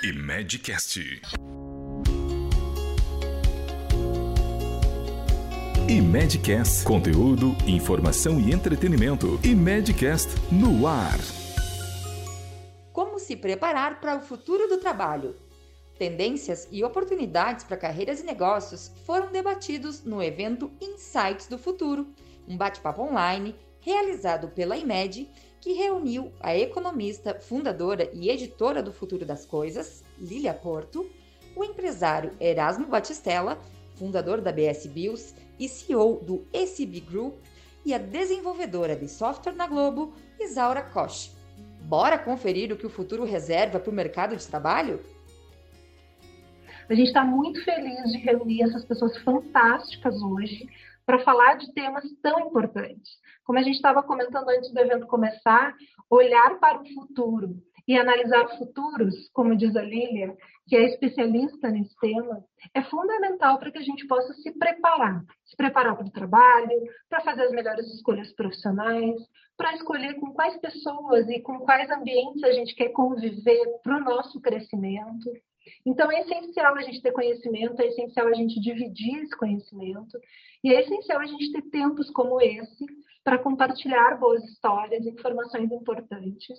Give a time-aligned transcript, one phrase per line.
[0.00, 1.00] e Medcast.
[5.88, 9.40] E Medcast, conteúdo, informação e entretenimento.
[9.42, 11.18] E Medcast no ar.
[12.92, 15.34] Como se preparar para o futuro do trabalho?
[15.98, 22.06] Tendências e oportunidades para carreiras e negócios foram debatidos no evento Insights do Futuro,
[22.46, 25.28] um bate-papo online realizado pela IMED
[25.60, 31.10] que reuniu a economista, fundadora e editora do Futuro das Coisas, Lilia Porto,
[31.56, 33.58] o empresário Erasmo Batistella,
[33.96, 37.34] fundador da BS Bills e CEO do ECB Group,
[37.84, 41.30] e a desenvolvedora de software na Globo, Isaura Koch.
[41.82, 45.00] Bora conferir o que o futuro reserva para o mercado de trabalho?
[46.88, 50.66] A gente está muito feliz de reunir essas pessoas fantásticas hoje
[51.04, 53.18] para falar de temas tão importantes.
[53.48, 55.74] Como a gente estava comentando antes do evento começar,
[56.10, 57.56] olhar para o futuro
[57.88, 63.72] e analisar futuros, como diz a Lilian, que é especialista nesse tema, é fundamental para
[63.72, 65.24] que a gente possa se preparar.
[65.46, 69.16] Se preparar para o trabalho, para fazer as melhores escolhas profissionais,
[69.56, 74.04] para escolher com quais pessoas e com quais ambientes a gente quer conviver para o
[74.04, 75.32] nosso crescimento.
[75.86, 80.18] Então, é essencial a gente ter conhecimento, é essencial a gente dividir esse conhecimento,
[80.62, 82.84] e é essencial a gente ter tempos como esse
[83.24, 86.58] para compartilhar boas histórias, informações importantes.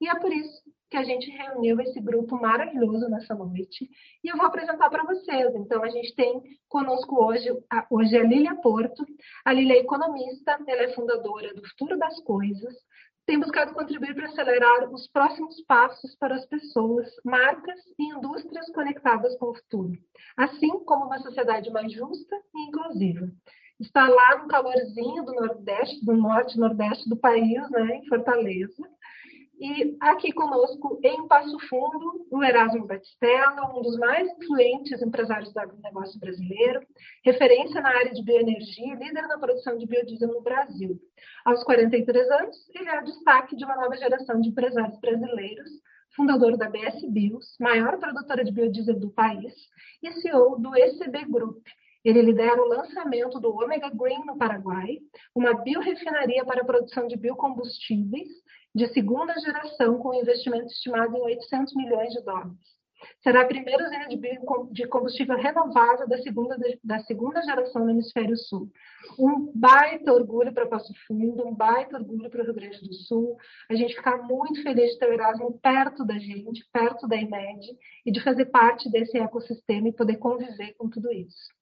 [0.00, 3.88] E é por isso que a gente reuniu esse grupo maravilhoso nessa noite.
[4.24, 5.54] E eu vou apresentar para vocês.
[5.54, 9.04] Então, a gente tem conosco hoje, a, hoje a Lília Porto.
[9.44, 12.74] A Lília é economista, ela é fundadora do Futuro das Coisas,
[13.28, 19.36] tem buscado contribuir para acelerar os próximos passos para as pessoas, marcas e indústrias conectadas
[19.36, 19.92] com o futuro,
[20.34, 23.30] assim como uma sociedade mais justa e inclusiva.
[23.80, 28.88] Está lá no calorzinho do Nordeste, do Norte Nordeste do país, né, em Fortaleza,
[29.60, 35.58] e aqui conosco, em Passo Fundo, o Erasmo Batistella, um dos mais influentes empresários do
[35.58, 36.80] agronegócio brasileiro,
[37.24, 40.96] referência na área de bioenergia e líder na produção de biodiesel no Brasil.
[41.44, 45.70] Aos 43 anos, ele é destaque de uma nova geração de empresários brasileiros,
[46.14, 49.54] fundador da BS Bios, maior produtora de biodiesel do país,
[50.00, 51.66] e CEO do ECB Group.
[52.08, 54.98] Ele lidera o lançamento do Omega Green no Paraguai,
[55.34, 58.30] uma biorefinaria para a produção de biocombustíveis,
[58.74, 62.77] de segunda geração com investimento estimado em 800 milhões de dólares.
[63.22, 64.08] Será a primeira usina
[64.72, 68.70] de combustível renovável da segunda, da segunda geração no Hemisfério Sul.
[69.18, 73.36] Um baita orgulho para Passo Fundo, um baita orgulho para o Rio Grande do Sul.
[73.70, 77.66] A gente fica muito feliz de ter o Erasmo perto da gente, perto da IMED,
[78.04, 81.52] e de fazer parte desse ecossistema e poder conviver com tudo isso.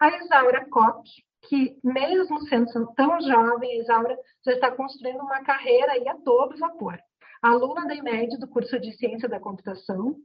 [0.00, 1.10] A Isaura Koch,
[1.48, 6.58] que, mesmo sendo tão jovem, a Isaura já está construindo uma carreira aí a todo
[6.58, 6.98] vapor.
[7.42, 10.16] Aluna da IMED do curso de Ciência da Computação,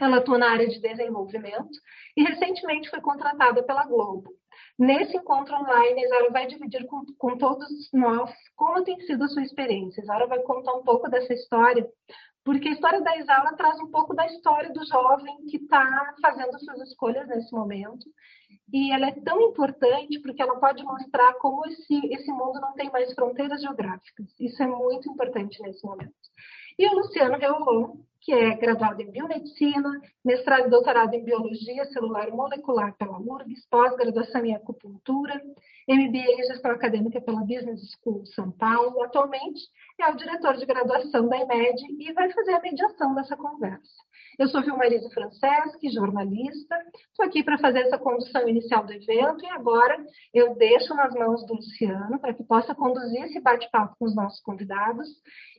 [0.00, 1.78] ela atua na área de desenvolvimento
[2.16, 4.32] e recentemente foi contratada pela Globo.
[4.78, 9.28] Nesse encontro online, a Isaura vai dividir com, com todos nós como tem sido a
[9.28, 10.00] sua experiência.
[10.00, 11.88] A Isaura vai contar um pouco dessa história,
[12.44, 16.58] porque a história da Isaura traz um pouco da história do jovem que está fazendo
[16.58, 18.06] suas escolhas nesse momento
[18.72, 22.90] e ela é tão importante porque ela pode mostrar como esse, esse mundo não tem
[22.90, 24.26] mais fronteiras geográficas.
[24.40, 26.12] Isso é muito importante nesse momento.
[26.76, 32.30] E o Luciano Reolon, que é graduado em Biomedicina, mestrado e doutorado em Biologia Celular
[32.30, 35.40] Molecular pela URGS, pós-graduação em Acupuntura,
[35.86, 39.02] MBA em Gestão Acadêmica pela Business School São Paulo.
[39.02, 39.60] Atualmente
[40.00, 44.02] é o diretor de graduação da IMED e vai fazer a mediação dessa conversa.
[44.36, 46.76] Eu sou Vilmarise Franceschi, jornalista.
[47.08, 49.96] Estou aqui para fazer essa condução inicial do evento e agora
[50.32, 54.40] eu deixo nas mãos do Luciano para que possa conduzir esse bate-papo com os nossos
[54.40, 55.06] convidados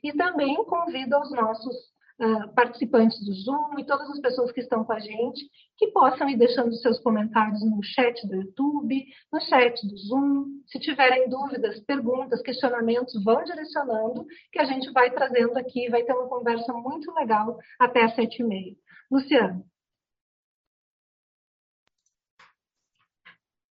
[0.04, 1.74] e também convido os nossos
[2.20, 6.28] uh, participantes do Zoom e todas as pessoas que estão com a gente que possam
[6.28, 10.46] ir deixando seus comentários no chat do YouTube, no chat do Zoom.
[10.66, 16.12] Se tiverem dúvidas, perguntas, questionamentos, vão direcionando, que a gente vai trazendo aqui, vai ter
[16.12, 18.74] uma conversa muito legal até às sete e meia.
[19.10, 19.64] Luciano.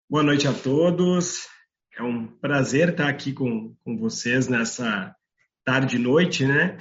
[0.08, 1.48] Boa noite a todos.
[1.96, 5.14] É um prazer estar aqui com, com vocês nessa
[5.64, 6.78] tarde e noite, né?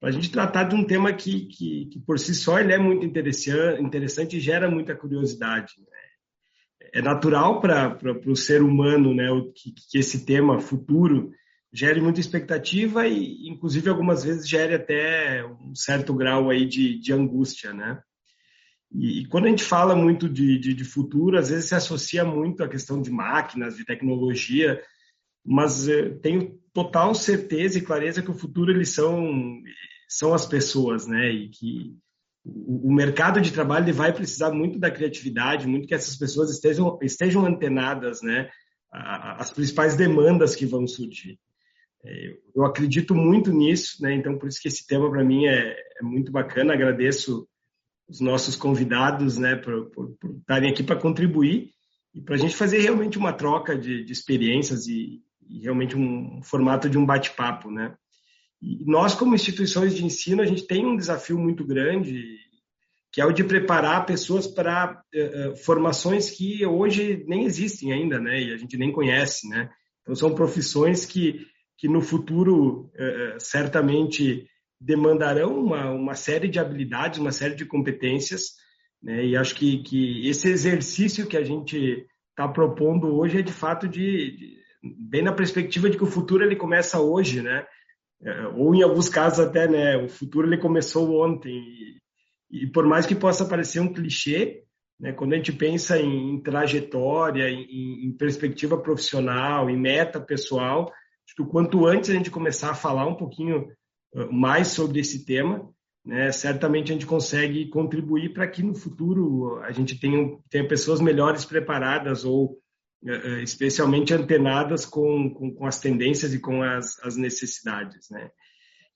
[0.00, 2.78] Para a gente tratar de um tema que, que, que, por si só ele é
[2.78, 5.74] muito interessante, interessante e gera muita curiosidade.
[5.78, 6.88] Né?
[6.94, 11.32] É natural para o ser humano né, que, que, esse tema futuro
[11.72, 17.12] gere muita expectativa e, inclusive, algumas vezes gere até um certo grau aí de, de
[17.12, 18.00] angústia, né?
[18.90, 22.24] E, e, quando a gente fala muito de, de, de futuro, às vezes se associa
[22.24, 24.82] muito à questão de máquinas, de tecnologia,
[25.44, 29.60] mas eh, tenho total certeza e clareza que o futuro eles são
[30.08, 31.30] são as pessoas, né?
[31.30, 31.96] E que
[32.44, 36.98] o, mercado de trabalho ele vai precisar muito da criatividade, muito que essas pessoas estejam,
[37.02, 38.48] estejam antenadas, né?
[38.90, 41.38] As principais demandas que vão surgir.
[42.04, 44.14] É, eu acredito muito nisso, né?
[44.14, 46.72] Então, por isso que esse tema para mim é, é, muito bacana.
[46.72, 47.46] Agradeço
[48.08, 49.90] os nossos convidados, né, por
[50.38, 51.74] estarem aqui para contribuir
[52.14, 56.42] e para a gente fazer realmente uma troca de, de experiências e, e, realmente um
[56.42, 57.94] formato de um bate-papo, né?
[58.60, 62.24] E nós, como instituições de ensino, a gente tem um desafio muito grande,
[63.12, 68.40] que é o de preparar pessoas para uh, formações que hoje nem existem ainda, né?
[68.40, 69.70] E a gente nem conhece, né?
[70.02, 71.46] Então, são profissões que,
[71.76, 74.46] que no futuro uh, certamente
[74.80, 78.54] demandarão uma, uma série de habilidades, uma série de competências,
[79.02, 79.24] né?
[79.24, 83.88] E acho que, que esse exercício que a gente está propondo hoje é de fato
[83.88, 87.64] de, de, bem na perspectiva de que o futuro ele começa hoje, né?
[88.22, 89.96] É, ou em alguns casos até, né?
[89.96, 91.52] O futuro ele começou ontem
[92.50, 94.64] e, e por mais que possa parecer um clichê,
[94.98, 95.12] né?
[95.12, 100.92] Quando a gente pensa em, em trajetória, em, em, perspectiva profissional, em meta pessoal,
[101.26, 103.68] acho que quanto antes a gente começar a falar um pouquinho
[104.30, 105.70] mais sobre esse tema,
[106.04, 111.00] né, certamente a gente consegue contribuir para que no futuro a gente tenha, tenha pessoas
[111.00, 112.58] melhores preparadas ou
[113.42, 118.10] especialmente antenadas com, com, com, as tendências e com as, as necessidades.
[118.10, 118.30] Né.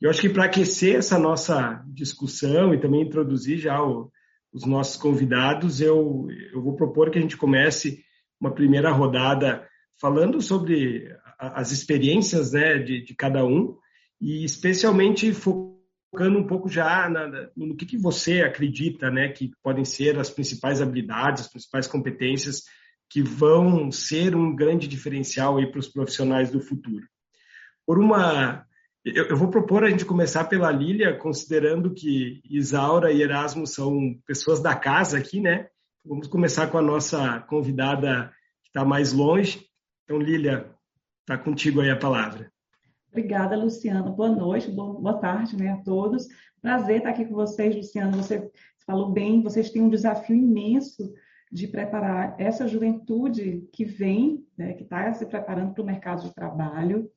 [0.00, 4.10] Eu acho que para aquecer essa nossa discussão e também introduzir já o,
[4.52, 8.04] os nossos convidados, eu, eu vou propor que a gente comece
[8.40, 9.66] uma primeira rodada
[10.00, 11.08] falando sobre
[11.38, 13.76] as experiências né, de, de cada um
[14.20, 15.72] e especialmente focando
[16.12, 20.28] focando um pouco já na, no que, que você acredita né, que podem ser as
[20.28, 22.64] principais habilidades, as principais competências
[23.12, 27.06] que vão ser um grande diferencial para os profissionais do futuro.
[27.86, 28.64] Por uma,
[29.04, 34.18] eu, eu, vou propor a gente começar pela Lília, considerando que Isaura e Erasmo são
[34.26, 35.68] pessoas da casa aqui, né?
[36.02, 38.32] Vamos começar com a nossa convidada
[38.62, 39.66] que está mais longe.
[40.04, 40.74] Então, Lília,
[41.20, 42.50] está contigo aí a palavra.
[43.10, 44.10] Obrigada, Luciana.
[44.10, 46.26] Boa noite, boa tarde né, a todos.
[46.62, 48.16] Prazer estar aqui com vocês, Luciana.
[48.16, 48.50] Você
[48.86, 51.12] falou bem, vocês têm um desafio imenso
[51.52, 56.34] de preparar essa juventude que vem, né, que está se preparando para o mercado de
[56.34, 57.10] trabalho.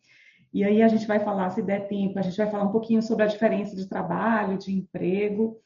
[0.53, 3.01] E aí a gente vai falar, se der tempo, a gente vai falar um pouquinho
[3.01, 5.57] sobre a diferença de trabalho, de emprego.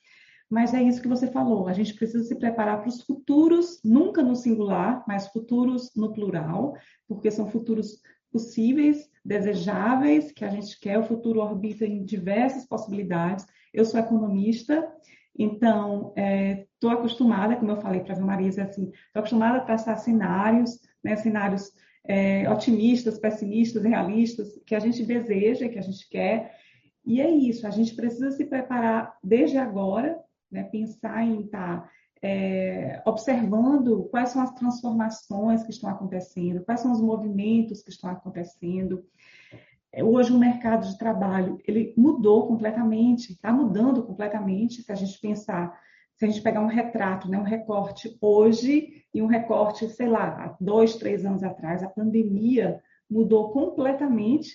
[0.48, 4.22] Mas é isso que você falou, a gente precisa se preparar para os futuros, nunca
[4.22, 6.76] no singular, mas futuros no plural,
[7.08, 8.02] porque são futuros
[8.32, 13.46] possíveis, desejáveis, que a gente quer, o futuro orbita em diversas possibilidades.
[13.74, 14.92] Eu sou economista,
[15.40, 19.98] então estou é, acostumada, como eu falei para a Marisa, assim, estou acostumada a traçar
[19.98, 21.72] cenários, né, cenários
[22.06, 26.58] é, otimistas, pessimistas, realistas, que a gente deseja, que a gente quer.
[27.06, 30.20] E é isso, a gente precisa se preparar desde agora,
[30.52, 31.90] né, pensar em estar tá
[32.22, 38.10] é, observando quais são as transformações que estão acontecendo, quais são os movimentos que estão
[38.10, 39.06] acontecendo.
[39.92, 44.84] É, hoje o mercado de trabalho ele mudou completamente, está mudando completamente.
[44.84, 45.80] Se a gente pensar,
[46.16, 50.28] se a gente pegar um retrato, né, um recorte hoje e um recorte, sei lá,
[50.44, 54.52] há dois, três anos atrás, a pandemia mudou completamente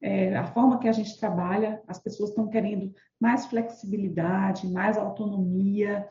[0.00, 1.82] é, a forma que a gente trabalha.
[1.88, 6.06] As pessoas estão querendo mais flexibilidade, mais autonomia.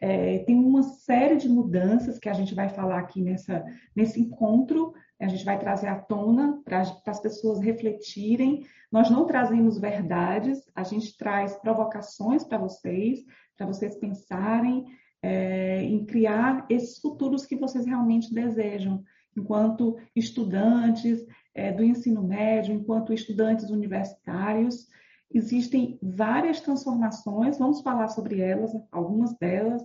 [0.00, 3.64] É, tem uma série de mudanças que a gente vai falar aqui nessa,
[3.94, 4.92] nesse encontro,
[5.24, 8.66] a gente vai trazer à tona para as pessoas refletirem.
[8.90, 13.20] Nós não trazemos verdades, a gente traz provocações para vocês,
[13.56, 14.86] para vocês pensarem
[15.22, 19.02] é, em criar esses futuros que vocês realmente desejam,
[19.36, 21.24] enquanto estudantes
[21.54, 24.88] é, do ensino médio, enquanto estudantes universitários
[25.32, 29.82] existem várias transformações, vamos falar sobre elas, algumas delas,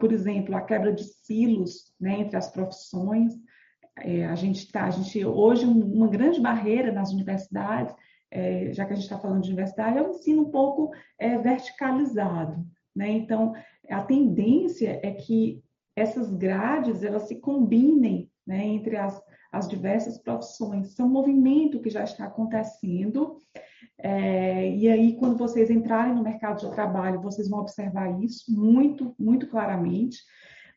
[0.00, 3.34] por exemplo, a quebra de silos né, entre as profissões.
[3.98, 7.94] É, a gente está, a gente hoje uma grande barreira nas universidades,
[8.30, 11.38] é, já que a gente está falando de universidade, é o ensino um pouco é,
[11.38, 12.64] verticalizado.
[12.94, 13.10] Né?
[13.10, 13.54] Então,
[13.88, 15.62] a tendência é que
[15.94, 19.22] essas grades elas se combinem né, entre as,
[19.52, 20.88] as diversas profissões.
[20.88, 23.36] Isso é um movimento que já está acontecendo
[23.98, 29.14] é, e aí, quando vocês entrarem no mercado de trabalho, vocês vão observar isso muito,
[29.18, 30.18] muito claramente.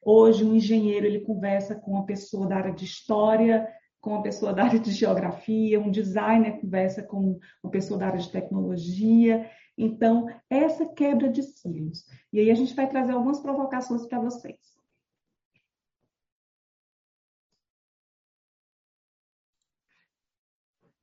[0.10, 3.68] Hoje, um engenheiro ele conversa com uma pessoa da área de história,
[4.00, 8.20] com uma pessoa da área de geografia, um designer conversa com uma pessoa da área
[8.22, 9.52] de tecnologia.
[9.78, 12.06] Então, essa quebra de cílios.
[12.32, 14.58] E aí a gente vai trazer algumas provocações para vocês.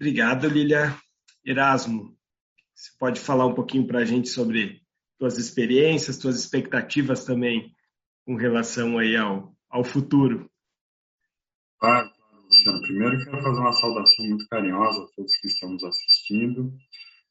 [0.00, 0.96] Obrigado, Lilia.
[1.44, 2.16] Erasmo,
[2.74, 4.80] você pode falar um pouquinho para a gente sobre
[5.18, 7.70] tuas experiências, tuas expectativas também
[8.24, 10.48] com relação aí ao, ao futuro.
[11.78, 12.10] Claro,
[12.44, 12.80] Luciano.
[12.80, 16.72] Primeiro quero fazer uma saudação muito carinhosa a todos que estamos assistindo.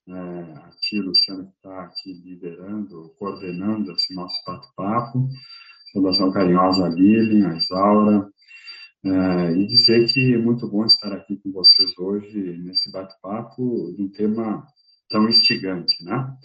[0.08, 5.30] É, a ti, Luciano, que está aqui liderando, coordenando esse nosso bate-papo.
[5.94, 8.30] Saudação carinhosa a Lilian, a Isaura,
[9.06, 14.04] é, e dizer que é muito bom estar aqui com vocês hoje nesse bate-papo de
[14.04, 14.66] um tema
[15.10, 16.36] tão instigante, né?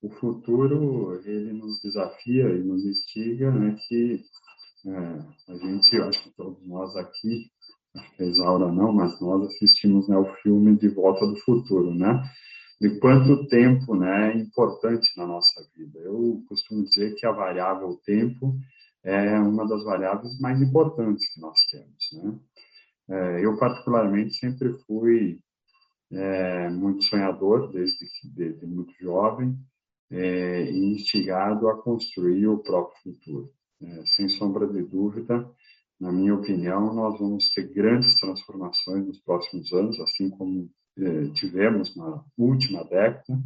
[0.00, 4.22] O futuro, ele nos desafia e nos instiga, né, que
[4.86, 7.50] é, a gente, eu acho que todos nós aqui,
[7.96, 11.92] acho que a Isaura não, mas nós assistimos né, o filme De Volta do Futuro,
[11.94, 12.22] né?
[12.80, 15.98] De quanto tempo né, é importante na nossa vida.
[15.98, 18.56] Eu costumo dizer que a variável tempo
[19.02, 22.12] é uma das variáveis mais importantes que nós temos.
[22.12, 22.38] Né?
[23.10, 25.40] É, eu, particularmente, sempre fui
[26.12, 29.58] é, muito sonhador, desde, desde muito jovem,
[30.10, 33.50] é, instigado a construir o próprio futuro.
[33.80, 35.48] É, sem sombra de dúvida,
[36.00, 41.96] na minha opinião, nós vamos ter grandes transformações nos próximos anos, assim como é, tivemos
[41.96, 43.38] na última década,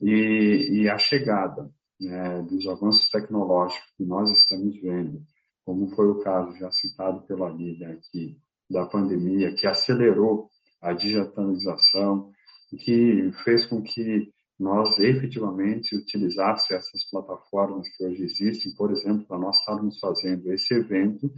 [0.00, 5.22] e, e a chegada né, dos avanços tecnológicos que nós estamos vendo,
[5.64, 8.38] como foi o caso já citado pela Lídia aqui,
[8.70, 10.50] da pandemia, que acelerou
[10.80, 12.30] a digitalização,
[12.70, 19.38] que fez com que nós efetivamente utilizássemos essas plataformas que hoje existem, por exemplo, para
[19.38, 21.30] nós estarmos fazendo esse evento,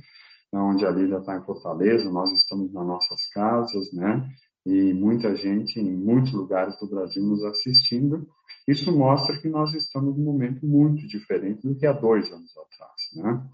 [0.53, 4.29] onde a Lídia está em Fortaleza, nós estamos nas nossas casas, né?
[4.65, 8.27] E muita gente em muitos lugares do Brasil nos assistindo,
[8.67, 13.11] isso mostra que nós estamos num momento muito diferente do que há dois anos atrás,
[13.15, 13.49] né?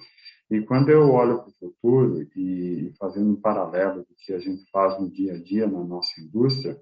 [0.51, 4.71] E quando eu olho para o futuro e fazendo um paralelo do que a gente
[4.71, 6.79] faz no dia a dia na nossa indústria,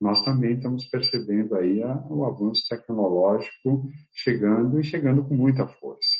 [0.00, 6.16] nós também estamos percebendo aí a, o avanço tecnológico chegando e chegando com muita força.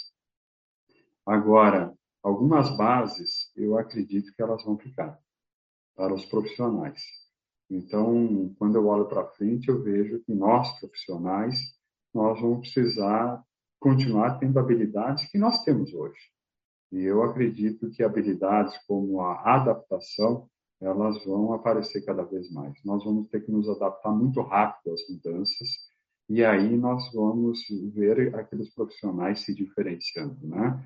[1.24, 5.18] Agora, algumas bases, eu acredito que elas vão ficar
[5.96, 7.02] para os profissionais.
[7.70, 11.58] Então, quando eu olho para frente, eu vejo que nós, profissionais,
[12.12, 13.42] nós vamos precisar
[13.78, 16.18] continuar tendo habilidades que nós temos hoje.
[16.92, 22.74] E eu acredito que habilidades como a adaptação, elas vão aparecer cada vez mais.
[22.84, 25.68] Nós vamos ter que nos adaptar muito rápido às mudanças,
[26.28, 27.60] e aí nós vamos
[27.92, 30.82] ver aqueles profissionais se diferenciando, né?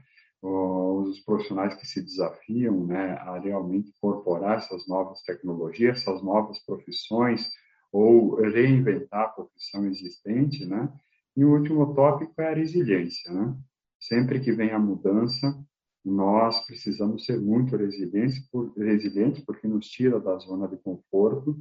[0.47, 7.49] os profissionais que se desafiam né, a realmente incorporar essas novas tecnologias, essas novas profissões,
[7.91, 10.93] ou reinventar a profissão existente, né?
[11.37, 13.57] E o último tópico é a resiliência, né?
[14.01, 15.57] Sempre que vem a mudança,
[16.05, 21.59] nós precisamos ser muito resilientes, por, resilientes porque nos tira da zona de conforto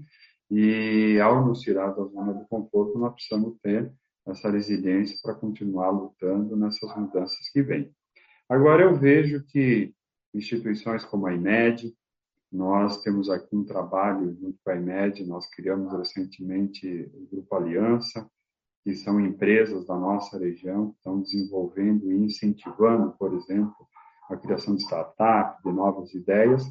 [0.51, 3.91] e ao nos tirar da zona de conforto, nós precisamos ter
[4.27, 7.91] essa resiliência para continuar lutando nessas mudanças que vêm.
[8.49, 9.93] Agora, eu vejo que
[10.33, 11.95] instituições como a IMED,
[12.51, 18.29] nós temos aqui um trabalho junto com a IMED, nós criamos recentemente o Grupo Aliança,
[18.83, 23.87] que são empresas da nossa região que estão desenvolvendo e incentivando, por exemplo,
[24.29, 26.63] a criação de startups, de novas ideias,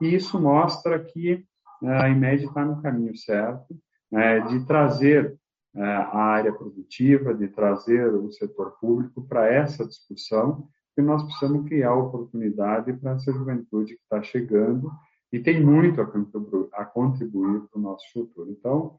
[0.00, 1.44] e isso mostra que
[1.82, 3.76] eh, a IMED está no caminho certo
[4.10, 5.38] né, de trazer
[5.74, 11.66] eh, a área produtiva, de trazer o setor público para essa discussão que nós precisamos
[11.66, 14.90] criar oportunidade para essa juventude que está chegando
[15.32, 18.50] e tem muito a contribuir para o nosso futuro.
[18.50, 18.96] Então,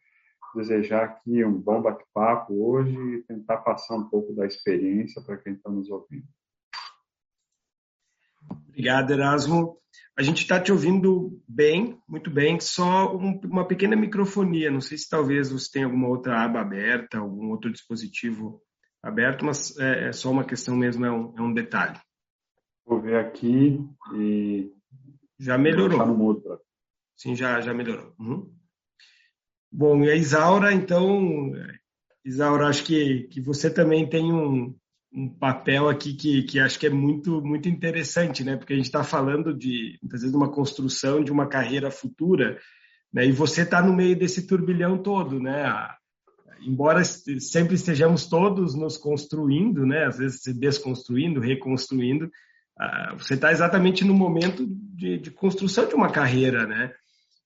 [0.53, 5.53] desejar aqui um bom bate-papo hoje e tentar passar um pouco da experiência para quem
[5.53, 6.27] está nos ouvindo.
[8.67, 9.77] Obrigado, Erasmo.
[10.17, 14.71] A gente está te ouvindo bem, muito bem, só um, uma pequena microfonia.
[14.71, 18.61] Não sei se talvez você tenha alguma outra aba aberta, algum outro dispositivo
[19.03, 21.99] aberto, mas é, é só uma questão mesmo, é um, é um, detalhe.
[22.85, 23.79] Vou ver aqui
[24.15, 24.71] e.
[25.37, 26.05] Já melhorou.
[26.05, 26.61] No mudo.
[27.17, 28.13] Sim, já, já melhorou.
[28.17, 28.53] Uhum.
[29.69, 31.51] Bom, e a Isaura, então,
[32.23, 34.73] Isaura, acho que, que você também tem um,
[35.15, 38.57] um papel aqui que, que acho que é muito, muito interessante, né?
[38.57, 42.59] Porque a gente está falando de, muitas vezes, uma construção de uma carreira futura,
[43.13, 43.25] né?
[43.25, 45.63] E você está no meio desse turbilhão todo, né?
[46.61, 52.31] embora sempre estejamos todos nos construindo, né, às vezes se desconstruindo, reconstruindo,
[53.17, 56.91] você está exatamente no momento de, de, construção de uma carreira, né?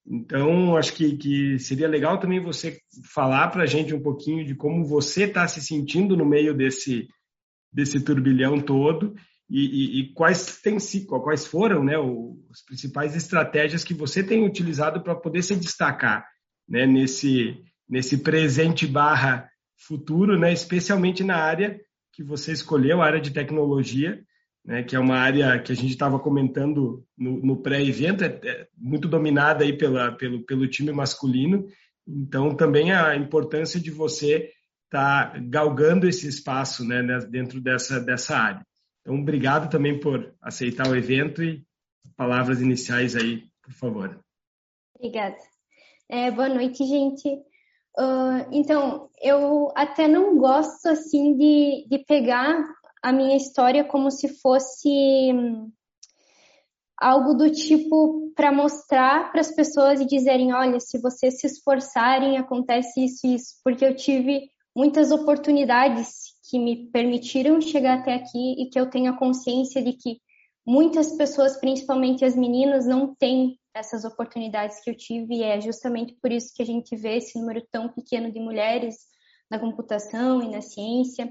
[0.07, 2.79] Então, acho que, que seria legal também você
[3.13, 7.07] falar para a gente um pouquinho de como você está se sentindo no meio desse,
[7.71, 9.15] desse turbilhão todo
[9.49, 11.95] e, e, e quais, tem, quais foram né,
[12.51, 16.25] as principais estratégias que você tem utilizado para poder se destacar
[16.67, 17.57] né, nesse,
[17.89, 21.79] nesse presente barra futuro, né, especialmente na área
[22.13, 24.21] que você escolheu a área de tecnologia,
[24.63, 28.67] né, que é uma área que a gente estava comentando no, no pré-evento, é, é,
[28.77, 31.65] muito dominada aí pela, pelo, pelo time masculino.
[32.07, 34.51] Então, também a importância de você
[34.89, 38.65] estar tá galgando esse espaço né, dentro dessa, dessa área.
[39.01, 41.63] Então, obrigado também por aceitar o evento e
[42.17, 44.19] palavras iniciais aí, por favor.
[44.95, 45.37] Obrigada.
[46.09, 47.29] É, boa noite, gente.
[47.97, 52.63] Uh, então, eu até não gosto assim de, de pegar
[53.01, 54.89] a minha história como se fosse
[55.33, 55.71] hum,
[56.97, 62.37] algo do tipo para mostrar para as pessoas e dizerem, olha, se vocês se esforçarem,
[62.37, 68.55] acontece isso e isso, porque eu tive muitas oportunidades que me permitiram chegar até aqui
[68.57, 70.21] e que eu tenho a consciência de que
[70.65, 76.15] muitas pessoas, principalmente as meninas, não têm essas oportunidades que eu tive e é justamente
[76.21, 78.95] por isso que a gente vê esse número tão pequeno de mulheres
[79.51, 81.29] na computação e na ciência.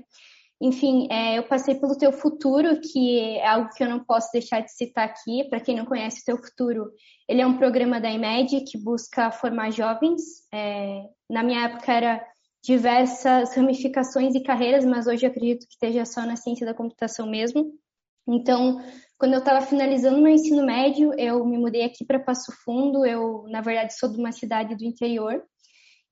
[0.61, 4.61] Enfim, é, eu passei pelo Teu Futuro, que é algo que eu não posso deixar
[4.61, 5.45] de citar aqui.
[5.49, 6.90] Para quem não conhece o Teu Futuro,
[7.26, 10.21] ele é um programa da IMED que busca formar jovens.
[10.52, 12.23] É, na minha época era
[12.62, 17.73] diversas ramificações e carreiras, mas hoje acredito que esteja só na ciência da computação mesmo.
[18.27, 18.81] Então,
[19.17, 23.07] quando eu estava finalizando meu ensino médio, eu me mudei aqui para Passo Fundo.
[23.07, 25.43] Eu, na verdade, sou de uma cidade do interior.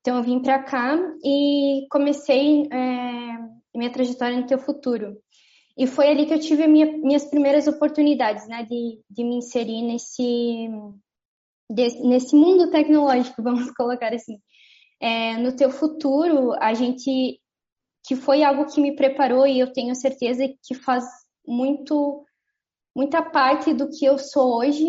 [0.01, 3.39] Então, eu vim para cá e comecei é,
[3.75, 5.17] minha trajetória no teu futuro.
[5.77, 9.83] E foi ali que eu tive minha, minhas primeiras oportunidades, né, de, de me inserir
[9.83, 10.71] nesse,
[11.71, 14.39] de, nesse mundo tecnológico, vamos colocar assim.
[15.01, 17.41] É, no teu futuro, a gente,
[18.05, 21.05] que foi algo que me preparou e eu tenho certeza que faz
[21.47, 22.25] muito,
[22.95, 24.85] muita parte do que eu sou hoje,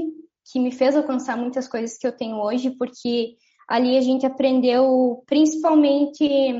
[0.51, 3.35] que me fez alcançar muitas coisas que eu tenho hoje, porque
[3.67, 6.53] ali a gente aprendeu principalmente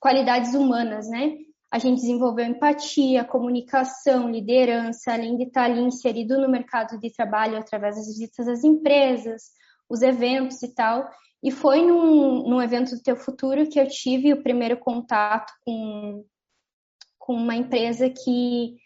[0.00, 1.36] qualidades humanas, né?
[1.70, 7.58] A gente desenvolveu empatia, comunicação, liderança, além de estar ali inserido no mercado de trabalho
[7.58, 9.50] através das visitas às empresas,
[9.88, 11.04] os eventos e tal.
[11.44, 16.24] E foi num, num evento do Teu Futuro que eu tive o primeiro contato com,
[17.18, 18.76] com uma empresa que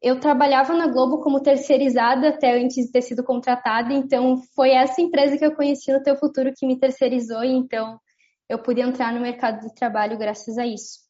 [0.00, 5.00] eu trabalhava na Globo como terceirizada até antes de ter sido contratada, então foi essa
[5.00, 7.98] empresa que eu conheci no Teu Futuro que me terceirizou, então
[8.48, 11.00] eu pude entrar no mercado de trabalho graças a isso.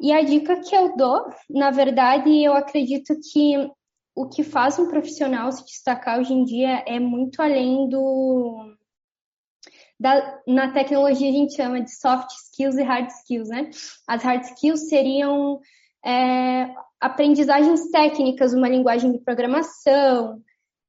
[0.00, 3.70] E a dica que eu dou, na verdade, eu acredito que
[4.14, 8.76] o que faz um profissional se destacar hoje em dia é muito além do.
[10.00, 13.70] Da, na tecnologia a gente chama de soft skills e hard skills, né?
[14.08, 15.60] As hard skills seriam
[16.02, 20.40] é, aprendizagens técnicas, uma linguagem de programação,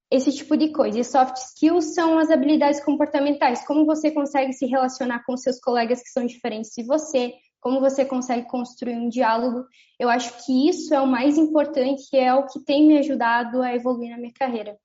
[0.10, 0.97] esse tipo de coisa.
[0.97, 6.02] E soft skills são as habilidades comportamentais, como você consegue se relacionar com seus colegas
[6.02, 9.65] que são diferentes de você, como você consegue construir um diálogo.
[10.00, 13.62] Eu acho que isso é o mais importante e é o que tem me ajudado
[13.62, 14.78] a evoluir na minha carreira.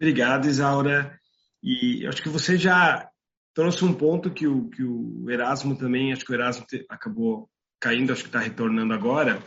[0.00, 1.14] Obrigado, Isaura.
[1.62, 3.06] E acho que você já
[3.54, 8.10] trouxe um ponto que o, que o Erasmo também, acho que o Erasmo acabou caindo,
[8.10, 9.42] acho que está retornando agora,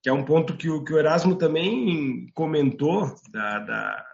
[0.00, 4.06] que é um ponto que o, que o Erasmo também comentou da, da,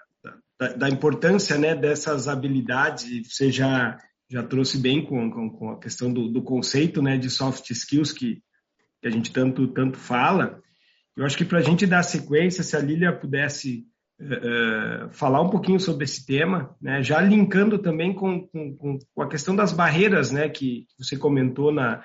[0.59, 3.99] da, da importância né, dessas habilidades, você já,
[4.31, 8.13] já trouxe bem com, com, com a questão do, do, conceito né, de soft skills
[8.13, 8.43] que,
[9.03, 10.59] que a gente tanto, tanto fala.
[11.15, 13.85] Eu acho que para a gente dar sequência, se a Lília pudesse
[14.21, 19.29] uh, falar um pouquinho sobre esse tema, né, já linkando também com, com, com, a
[19.29, 22.05] questão das barreiras né, que você comentou na,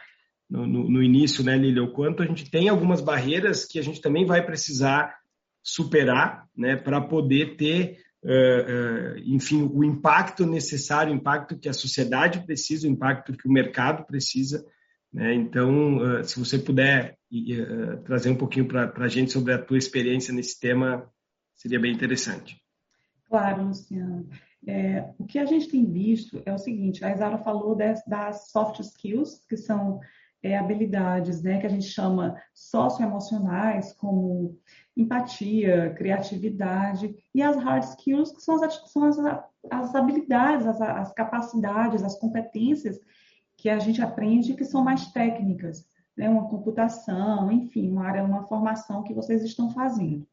[0.50, 4.02] no, no, início, né, Lília, o quanto a gente tem algumas barreiras que a gente
[4.02, 5.14] também vai precisar
[5.62, 11.74] superar, né, para poder ter, uh, uh, enfim, o impacto necessário, o impacto que a
[11.74, 14.66] sociedade precisa, o impacto que o mercado precisa.
[15.12, 15.34] Né?
[15.34, 17.18] Então, se você puder
[18.04, 21.10] trazer um pouquinho para a gente sobre a tua experiência nesse tema,
[21.56, 22.62] seria bem interessante.
[23.28, 24.28] Claro, Luciano.
[24.68, 28.50] É, o que a gente tem visto é o seguinte: a Isara falou das, das
[28.50, 30.00] soft skills, que são
[30.42, 34.58] é, habilidades né, que a gente chama socioemocionais, como
[34.96, 39.18] empatia, criatividade, e as hard skills, que são as, são as,
[39.72, 43.00] as habilidades, as, as capacidades, as competências
[43.58, 48.44] que a gente aprende que são mais técnicas, né, uma computação, enfim, uma área, uma
[48.44, 50.28] formação que vocês estão fazendo.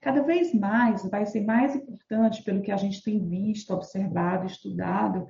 [0.00, 5.26] Cada vez mais vai ser mais importante, pelo que a gente tem visto, observado, estudado,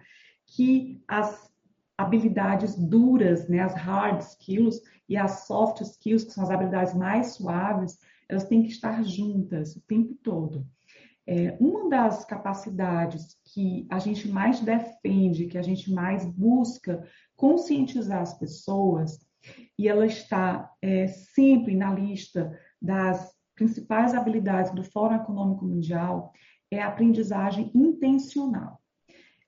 [0.46, 1.50] que as
[1.96, 7.34] habilidades duras, né, as hard skills e as soft skills, que são as habilidades mais
[7.34, 7.98] suaves,
[8.28, 10.66] elas têm que estar juntas o tempo todo.
[11.26, 18.20] É, uma das capacidades que a gente mais defende, que a gente mais busca conscientizar
[18.20, 19.18] as pessoas,
[19.78, 26.32] e ela está é, sempre na lista das principais habilidades do Fórum Econômico Mundial,
[26.70, 28.80] é a aprendizagem intencional.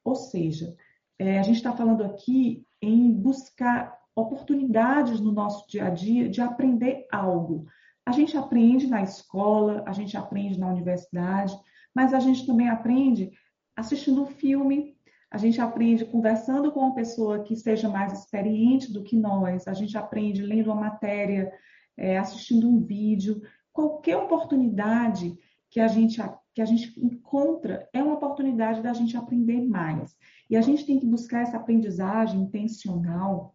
[0.03, 0.75] Ou seja,
[1.19, 6.41] é, a gente está falando aqui em buscar oportunidades no nosso dia a dia de
[6.41, 7.67] aprender algo.
[8.05, 11.55] A gente aprende na escola, a gente aprende na universidade,
[11.95, 13.31] mas a gente também aprende
[13.77, 14.97] assistindo um filme,
[15.31, 19.75] a gente aprende conversando com uma pessoa que seja mais experiente do que nós, a
[19.75, 21.53] gente aprende lendo uma matéria,
[21.97, 23.43] é, assistindo um vídeo.
[23.79, 25.39] Qualquer oportunidade
[25.71, 26.21] que a gente
[26.53, 30.17] que a gente encontra é uma oportunidade da gente aprender mais.
[30.51, 33.55] E a gente tem que buscar essa aprendizagem intencional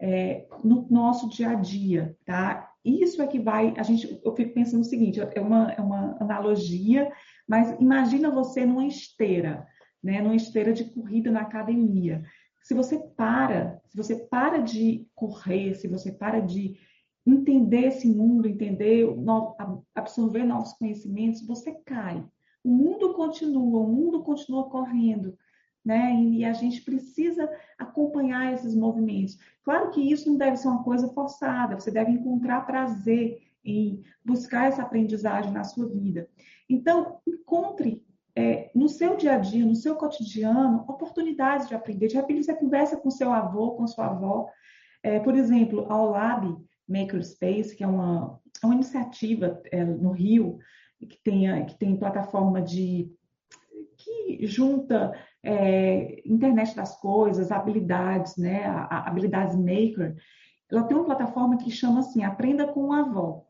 [0.00, 2.72] é, no nosso dia a dia, tá?
[2.84, 6.16] Isso é que vai, a gente, eu fico pensando o seguinte, é uma, é uma
[6.20, 7.10] analogia,
[7.48, 9.66] mas imagina você numa esteira,
[10.00, 10.22] né?
[10.22, 12.22] Numa esteira de corrida na academia.
[12.62, 16.78] Se você para, se você para de correr, se você para de
[17.26, 19.06] entender esse mundo, entender,
[19.94, 22.24] absorver novos conhecimentos, você cai.
[22.62, 25.36] O mundo continua, o mundo continua correndo,
[25.84, 26.14] né?
[26.14, 29.38] E a gente precisa acompanhar esses movimentos.
[29.64, 34.68] Claro que isso não deve ser uma coisa forçada, você deve encontrar prazer em buscar
[34.68, 36.28] essa aprendizagem na sua vida.
[36.68, 42.06] Então, encontre é, no seu dia a dia, no seu cotidiano, oportunidades de aprender.
[42.06, 44.48] De repente, você conversa com seu avô, com sua avó.
[45.02, 46.56] É, por exemplo, a OLAB
[46.88, 50.58] Makerspace, que é uma, é uma iniciativa é, no Rio,
[50.98, 53.10] que tem, que tem plataforma de
[53.96, 60.16] que junta é, internet das coisas, habilidades, né, habilidades maker.
[60.70, 63.44] Ela tem uma plataforma que chama assim, aprenda com a avó.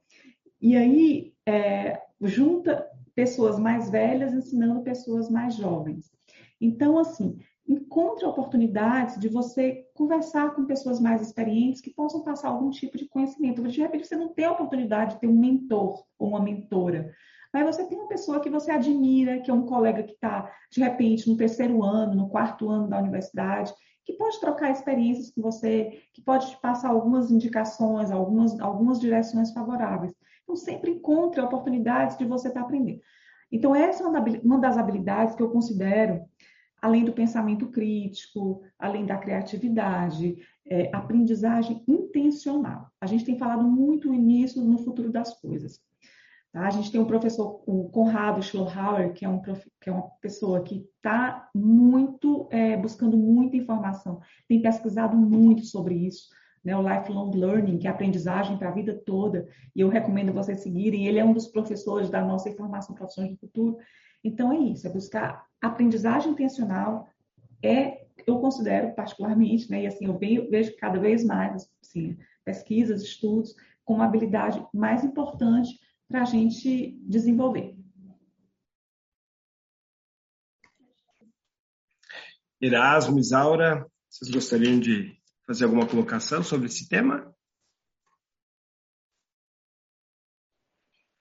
[0.60, 6.12] E aí é, junta pessoas mais velhas ensinando pessoas mais jovens.
[6.60, 12.70] Então, assim, encontre oportunidades de você conversar com pessoas mais experientes que possam passar algum
[12.70, 13.62] tipo de conhecimento.
[13.62, 17.12] De repente, você não tem a oportunidade de ter um mentor ou uma mentora,
[17.52, 20.80] mas você tem uma pessoa que você admira, que é um colega que está, de
[20.80, 23.72] repente, no terceiro ano, no quarto ano da universidade,
[24.04, 29.52] que pode trocar experiências com você, que pode te passar algumas indicações, algumas, algumas direções
[29.52, 30.14] favoráveis.
[30.44, 33.00] Então, sempre encontre oportunidades de você estar tá aprendendo.
[33.50, 36.24] Então, essa é uma das habilidades que eu considero,
[36.86, 42.88] além do pensamento crítico, além da criatividade, é, aprendizagem intencional.
[43.00, 45.80] A gente tem falado muito nisso no futuro das coisas.
[46.52, 46.64] Tá?
[46.64, 50.08] A gente tem um professor, o Conrado Schlohauer, que é, um prof, que é uma
[50.20, 56.28] pessoa que está muito, é, buscando muita informação, tem pesquisado muito sobre isso,
[56.64, 56.76] né?
[56.76, 61.08] o Lifelong Learning, que é aprendizagem para a vida toda, e eu recomendo vocês seguirem,
[61.08, 63.76] ele é um dos professores da nossa Informação Profissões do Futuro.
[64.22, 67.08] Então é isso, é buscar aprendizagem intencional,
[67.62, 73.54] é, eu considero particularmente, né, e assim, eu vejo, cada vez mais assim, pesquisas, estudos,
[73.84, 77.76] como a habilidade mais importante para a gente desenvolver.
[82.60, 87.34] Erasmo, Isaura, vocês gostariam de fazer alguma colocação sobre esse tema?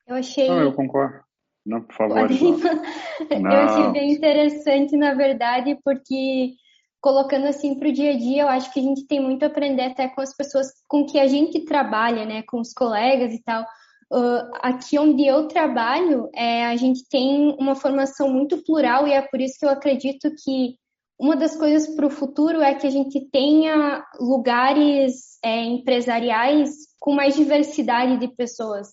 [0.07, 0.47] Eu achei.
[0.47, 1.24] Não, eu concordo.
[1.65, 2.29] Não, por favor.
[2.29, 3.51] Não.
[3.51, 6.53] Eu achei bem interessante, na verdade, porque
[7.01, 9.45] colocando assim para o dia a dia, eu acho que a gente tem muito a
[9.45, 13.43] aprender até com as pessoas com que a gente trabalha, né, com os colegas e
[13.43, 13.63] tal.
[14.11, 19.21] Uh, aqui onde eu trabalho, é, a gente tem uma formação muito plural e é
[19.21, 20.75] por isso que eu acredito que
[21.19, 27.13] uma das coisas para o futuro é que a gente tenha lugares é, empresariais com
[27.13, 28.89] mais diversidade de pessoas.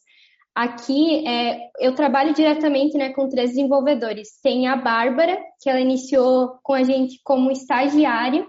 [0.55, 4.39] Aqui, é, eu trabalho diretamente né, com três desenvolvedores.
[4.43, 8.47] Tem a Bárbara, que ela iniciou com a gente como estagiária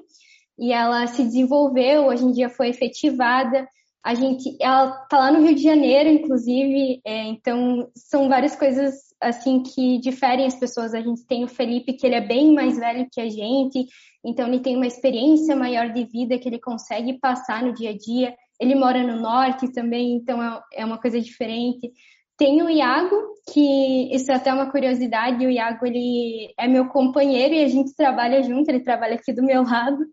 [0.59, 3.67] e ela se desenvolveu, hoje em dia foi efetivada.
[4.03, 8.95] A gente, ela tá lá no Rio de Janeiro, inclusive, é, então são várias coisas
[9.21, 10.93] assim que diferem as pessoas.
[10.93, 13.87] A gente tem o Felipe, que ele é bem mais velho que a gente,
[14.23, 17.97] então ele tem uma experiência maior de vida que ele consegue passar no dia a
[17.97, 18.35] dia.
[18.63, 21.91] Ele mora no norte também, então é, é uma coisa diferente.
[22.37, 23.15] Tem o Iago,
[23.51, 27.95] que isso é até uma curiosidade, o Iago ele é meu companheiro e a gente
[27.95, 30.03] trabalha junto, ele trabalha aqui do meu lado.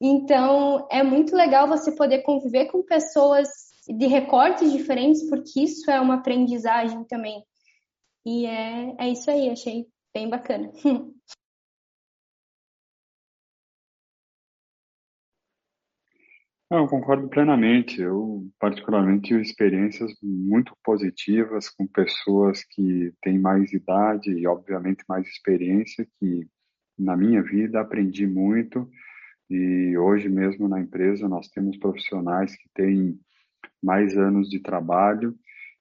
[0.00, 3.48] Então é muito legal você poder conviver com pessoas
[3.86, 7.42] de recortes diferentes, porque isso é uma aprendizagem também.
[8.26, 10.70] E é, é isso aí, achei bem bacana.
[16.70, 18.00] Eu concordo plenamente.
[18.00, 25.26] Eu, particularmente, tive experiências muito positivas com pessoas que têm mais idade e, obviamente, mais
[25.26, 26.46] experiência, que
[26.98, 28.88] na minha vida aprendi muito.
[29.48, 33.18] E hoje mesmo na empresa nós temos profissionais que têm
[33.82, 35.34] mais anos de trabalho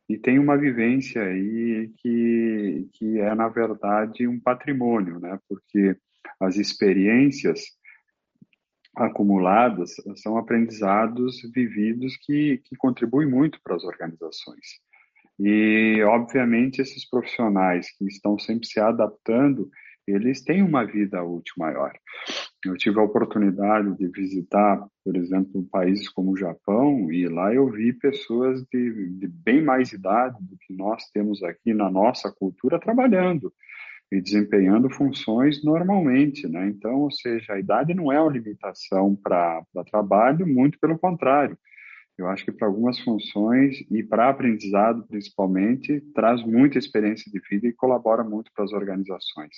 [0.08, 5.38] e tem uma vivência aí que, que é, na verdade, um patrimônio, né?
[5.50, 5.97] Porque
[6.39, 7.77] as experiências
[8.97, 14.79] acumuladas são aprendizados vividos que, que contribuem muito para as organizações.
[15.39, 19.69] E, obviamente, esses profissionais que estão sempre se adaptando,
[20.07, 21.93] eles têm uma vida útil maior.
[22.65, 27.69] Eu tive a oportunidade de visitar, por exemplo, países como o Japão, e lá eu
[27.69, 32.79] vi pessoas de, de bem mais idade do que nós temos aqui na nossa cultura
[32.79, 33.53] trabalhando
[34.12, 36.67] e desempenhando funções normalmente, né?
[36.67, 41.58] Então, ou seja, a idade não é uma limitação para trabalho, muito pelo contrário.
[42.17, 47.67] Eu acho que para algumas funções e para aprendizado, principalmente, traz muita experiência de vida
[47.67, 49.56] e colabora muito para as organizações.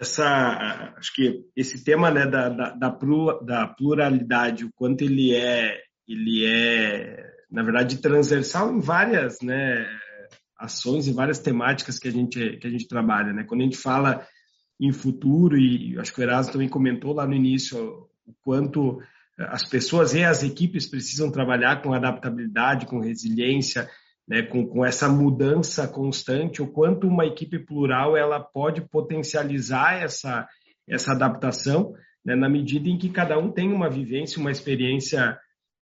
[0.00, 6.44] Essa, acho que esse tema né, da, da, da pluralidade, o quanto ele é, ele
[6.44, 9.86] é, na verdade, transversal em várias, né,
[10.62, 13.32] ações e várias temáticas que a gente, que a gente trabalha.
[13.32, 13.44] Né?
[13.44, 14.26] Quando a gente fala
[14.80, 19.00] em futuro, e acho que o Erasmo também comentou lá no início o quanto
[19.38, 23.88] as pessoas e as equipes precisam trabalhar com adaptabilidade, com resiliência,
[24.28, 30.46] né, com, com essa mudança constante, o quanto uma equipe plural ela pode potencializar essa,
[30.88, 31.94] essa adaptação,
[32.24, 35.36] né, na medida em que cada um tem uma vivência, uma experiência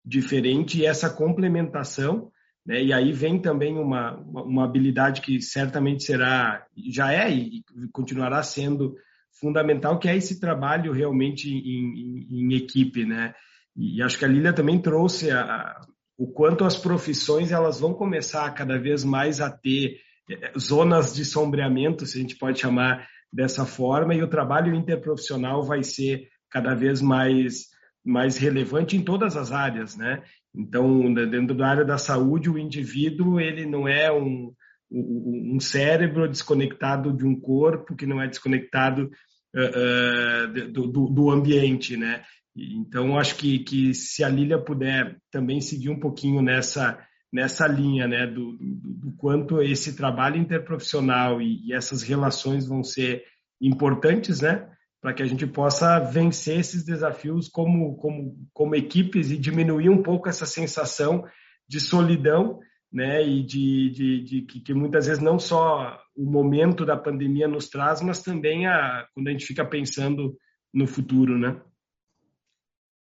[0.05, 2.31] diferente e essa complementação
[2.67, 2.83] né?
[2.83, 8.95] E aí vem também uma, uma habilidade que certamente será, já é e continuará sendo
[9.41, 13.05] fundamental, que é esse trabalho realmente em, em, em equipe.
[13.05, 13.35] Né?
[13.77, 15.81] E acho que a Lília também trouxe a,
[16.19, 19.97] o quanto as profissões elas vão começar cada vez mais a ter
[20.31, 25.63] eh, zonas de sombreamento, se a gente pode chamar dessa forma, e o trabalho interprofissional
[25.63, 27.69] vai ser cada vez mais
[28.05, 30.23] mais relevante em todas as áreas, né?
[30.55, 34.53] Então, dentro da área da saúde, o indivíduo ele não é um,
[34.91, 39.11] um cérebro desconectado de um corpo que não é desconectado
[39.55, 42.23] uh, uh, do, do, ambiente, né?
[42.57, 46.99] Então, acho que, que se a Lília puder também seguir um pouquinho nessa,
[47.33, 52.83] nessa linha, né, do, do, do quanto esse trabalho interprofissional e, e, essas relações vão
[52.83, 53.23] ser
[53.61, 54.69] importantes, né,
[55.01, 60.03] para que a gente possa vencer esses desafios como, como, como equipes e diminuir um
[60.03, 61.25] pouco essa sensação
[61.67, 62.61] de solidão,
[62.93, 67.47] né, e de, de, de que, que, muitas vezes não só o momento da pandemia
[67.47, 70.37] nos traz, mas também a, quando a gente fica pensando
[70.75, 71.61] no futuro, né?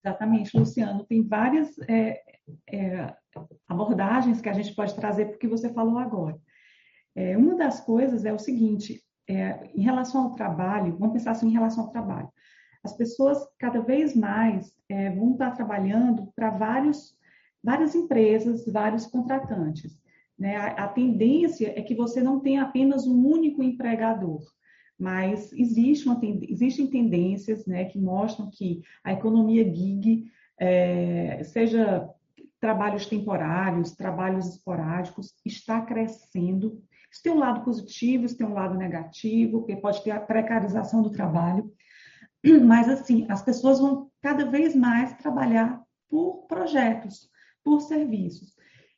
[0.06, 1.06] Exatamente, Luciano.
[1.06, 2.22] Tem várias é,
[2.72, 3.14] é,
[3.68, 6.38] abordagens que a gente pode trazer porque você falou agora.
[7.16, 11.48] É, uma das coisas é o seguinte: é, em relação ao trabalho, vamos pensar assim
[11.48, 12.28] em relação ao trabalho.
[12.84, 17.16] As pessoas cada vez mais é, vão estar trabalhando para vários,
[17.64, 20.02] várias empresas, vários contratantes.
[20.38, 20.56] Né?
[20.56, 24.42] A, a, tendência é que você não tenha apenas um único empregador,
[24.98, 26.10] mas existe
[26.50, 30.26] existem tendências né, que mostram que a economia gig,
[30.58, 32.10] é, seja
[32.60, 36.82] trabalhos temporários, trabalhos esporádicos, está crescendo
[37.12, 41.02] isso tem um lado positivo, isso tem um lado negativo, porque pode ter a precarização
[41.02, 41.72] do trabalho.
[42.66, 47.30] Mas, assim, as pessoas vão cada vez mais trabalhar por projetos,
[47.64, 48.56] por serviços.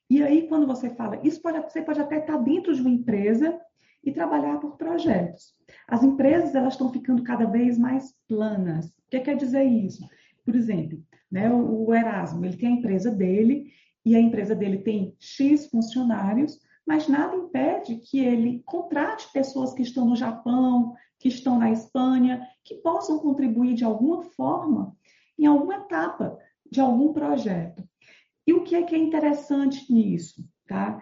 [0.10, 3.60] E aí, quando você fala, isso pode, você pode até estar dentro de uma empresa
[4.04, 5.54] e trabalhar por projetos.
[5.88, 8.88] As empresas elas estão ficando cada vez mais planas.
[8.88, 10.08] O que quer dizer isso?
[10.44, 13.72] Por exemplo, né, o Erasmo ele tem a empresa dele
[14.04, 19.82] e a empresa dele tem X funcionários mas nada impede que ele contrate pessoas que
[19.82, 24.96] estão no Japão, que estão na Espanha, que possam contribuir de alguma forma
[25.38, 26.38] em alguma etapa
[26.70, 27.84] de algum projeto.
[28.46, 31.02] E o que é que é interessante nisso, tá?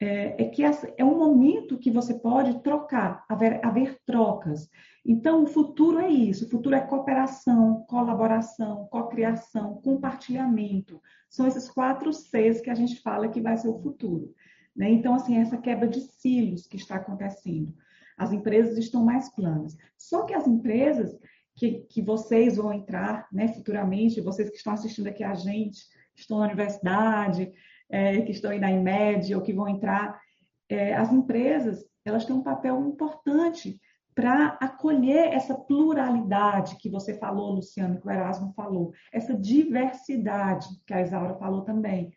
[0.00, 4.68] É, é que é um momento que você pode trocar, haver, haver trocas.
[5.06, 11.00] Então, o futuro é isso: o futuro é cooperação, colaboração, cocriação, compartilhamento.
[11.30, 14.34] São esses quatro Cs que a gente fala que vai ser o futuro.
[14.74, 14.90] Né?
[14.90, 17.74] Então, assim, essa quebra de silos que está acontecendo.
[18.16, 19.76] As empresas estão mais planas.
[19.96, 21.18] Só que as empresas
[21.56, 25.80] que, que vocês vão entrar né, futuramente, vocês que estão assistindo aqui a gente,
[26.14, 27.52] que estão na universidade,
[27.88, 30.20] é, que estão aí na IMED ou que vão entrar,
[30.68, 33.80] é, as empresas elas têm um papel importante
[34.14, 40.94] para acolher essa pluralidade que você falou, Luciano, que o Erasmo falou, essa diversidade que
[40.94, 42.12] a Isaura falou também.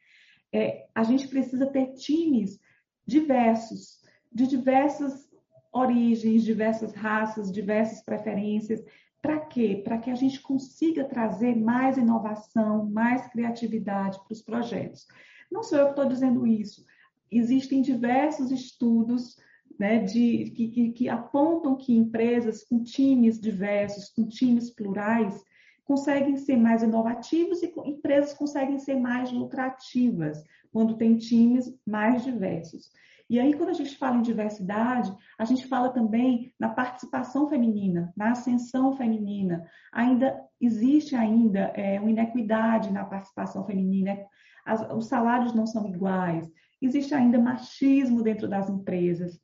[0.53, 2.60] É, a gente precisa ter times
[3.05, 5.27] diversos, de diversas
[5.71, 8.83] origens, diversas raças, diversas preferências.
[9.21, 9.81] Para quê?
[9.83, 15.07] Para que a gente consiga trazer mais inovação, mais criatividade para os projetos.
[15.51, 16.86] Não sou eu que estou dizendo isso.
[17.31, 19.38] Existem diversos estudos
[19.79, 25.43] né, de, que, que, que apontam que empresas com times diversos, com times plurais,
[25.88, 32.91] conseguem ser mais inovativos e empresas conseguem ser mais lucrativas quando tem times mais diversos.
[33.30, 38.13] E aí, quando a gente fala em diversidade, a gente fala também na participação feminina,
[38.15, 39.65] na ascensão feminina.
[39.91, 44.17] Ainda existe ainda é, uma inequidade na participação feminina.
[44.65, 46.50] As, os salários não são iguais.
[46.82, 49.41] Existe ainda machismo dentro das empresas.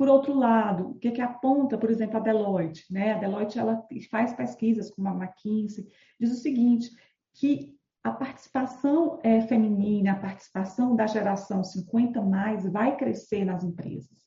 [0.00, 2.90] Por outro lado, o que, é que aponta, por exemplo, a Deloitte?
[2.90, 3.12] Né?
[3.12, 5.86] A Deloitte ela faz pesquisas com a McKinsey,
[6.18, 6.90] diz o seguinte,
[7.34, 14.24] que a participação é, feminina, a participação da geração 50 mais vai crescer nas empresas.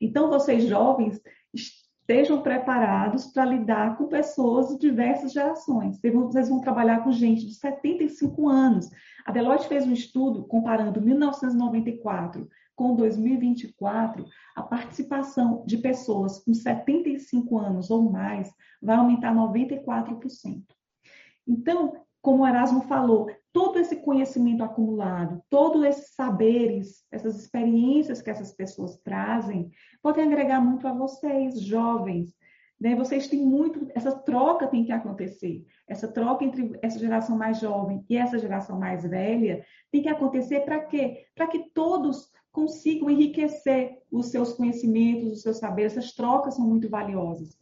[0.00, 1.20] Então, vocês jovens
[1.52, 6.00] estejam preparados para lidar com pessoas de diversas gerações.
[6.00, 8.88] Vocês vão trabalhar com gente de 75 anos.
[9.26, 17.58] A Deloitte fez um estudo comparando 1994 com 2024, a participação de pessoas com 75
[17.58, 20.62] anos ou mais vai aumentar 94%.
[21.46, 28.30] Então, como o Erasmo falou, todo esse conhecimento acumulado, todos esses saberes, essas experiências que
[28.30, 32.32] essas pessoas trazem, podem agregar muito a vocês, jovens.
[32.80, 32.94] Né?
[32.94, 35.64] Vocês têm muito, essa troca tem que acontecer.
[35.86, 40.60] Essa troca entre essa geração mais jovem e essa geração mais velha tem que acontecer
[40.60, 41.26] para quê?
[41.34, 45.96] Para que todos consigam enriquecer os seus conhecimentos, os seus saberes.
[45.96, 47.58] Essas trocas são muito valiosas.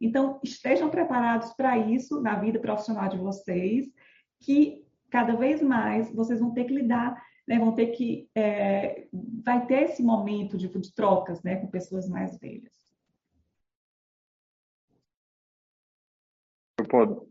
[0.00, 3.86] Então, estejam preparados para isso na vida profissional de vocês,
[4.40, 9.06] que cada vez mais vocês vão ter que lidar, né, vão ter que, é,
[9.44, 12.83] vai ter esse momento de, de trocas né, com pessoas mais velhas.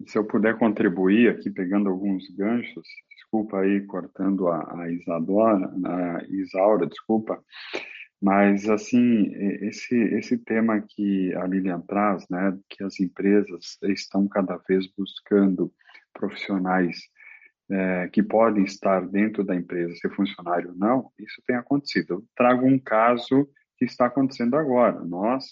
[0.07, 6.23] Se eu puder contribuir aqui, pegando alguns ganchos, desculpa aí, cortando a, a Isadora, a
[6.29, 7.43] Isaura, desculpa,
[8.23, 9.33] mas, assim,
[9.65, 15.73] esse, esse tema que a Lilian traz, né, que as empresas estão cada vez buscando
[16.13, 16.97] profissionais
[17.69, 22.13] é, que podem estar dentro da empresa, ser funcionário ou não, isso tem acontecido.
[22.13, 23.45] Eu trago um caso
[23.77, 25.03] que está acontecendo agora.
[25.03, 25.43] Nós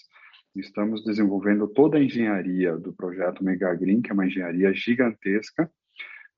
[0.60, 5.70] estamos desenvolvendo toda a engenharia do projeto Mega Green, que é uma engenharia gigantesca.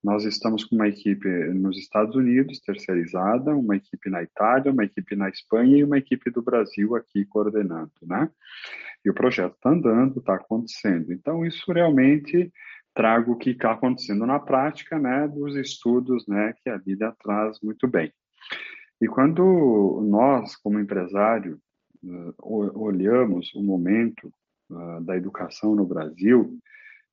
[0.03, 5.16] Nós estamos com uma equipe nos Estados Unidos, terceirizada, uma equipe na Itália, uma equipe
[5.16, 8.31] na Espanha e uma equipe do Brasil aqui coordenando, né?
[9.05, 11.12] E o projeto está andando, está acontecendo.
[11.12, 12.53] Então, isso realmente
[12.94, 17.59] trago o que está acontecendo na prática, né, dos estudos, né, que a vida traz
[17.61, 18.12] muito bem.
[19.00, 21.59] E quando nós, como empresário,
[22.38, 24.33] olhamos o momento
[24.71, 26.59] uh, da educação no Brasil,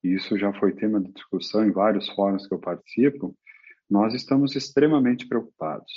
[0.04, 3.36] e isso já foi tema de discussão em vários fóruns que eu participo,
[3.90, 5.92] nós estamos extremamente preocupados.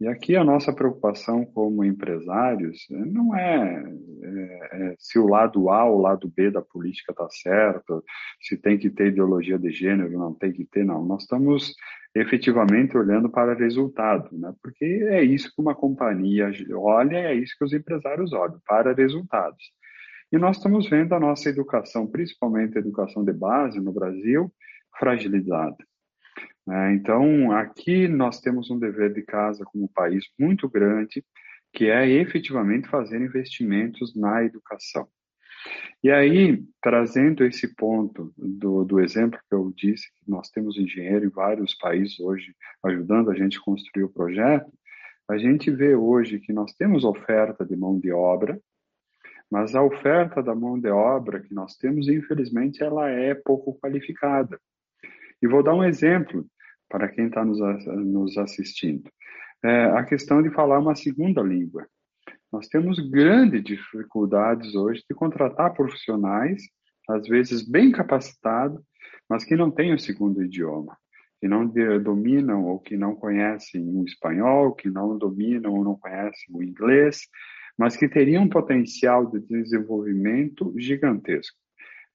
[0.00, 3.84] E aqui a nossa preocupação como empresários não é,
[4.22, 8.02] é, é se o lado A ou o lado B da política está certo,
[8.40, 11.04] se tem que ter ideologia de gênero, não tem que ter, não.
[11.04, 11.74] Nós estamos
[12.14, 14.54] efetivamente olhando para resultado, né?
[14.62, 19.70] porque é isso que uma companhia olha, é isso que os empresários olham, para resultados.
[20.32, 24.50] E nós estamos vendo a nossa educação, principalmente a educação de base no Brasil,
[24.98, 25.76] fragilizada.
[26.66, 26.94] Né?
[26.94, 31.24] Então, aqui nós temos um dever de casa como país muito grande,
[31.72, 35.08] que é efetivamente fazer investimentos na educação.
[36.02, 41.26] E aí, trazendo esse ponto do, do exemplo que eu disse, que nós temos engenheiro
[41.26, 44.72] em vários países hoje ajudando a gente a construir o projeto,
[45.28, 48.60] a gente vê hoje que nós temos oferta de mão de obra,
[49.50, 54.58] mas a oferta da mão de obra que nós temos, infelizmente, ela é pouco qualificada.
[55.42, 56.46] E vou dar um exemplo
[56.88, 59.10] para quem está nos, nos assistindo.
[59.62, 61.86] É a questão de falar uma segunda língua.
[62.52, 66.62] Nós temos grandes dificuldades hoje de contratar profissionais,
[67.08, 68.80] às vezes bem capacitados,
[69.28, 70.96] mas que não têm o segundo idioma,
[71.40, 71.66] que não
[72.02, 77.28] dominam ou que não conhecem o espanhol, que não dominam ou não conhecem o inglês,
[77.78, 81.56] mas que teriam um potencial de desenvolvimento gigantesco.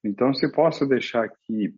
[0.04, 1.74] Então, se posso deixar aqui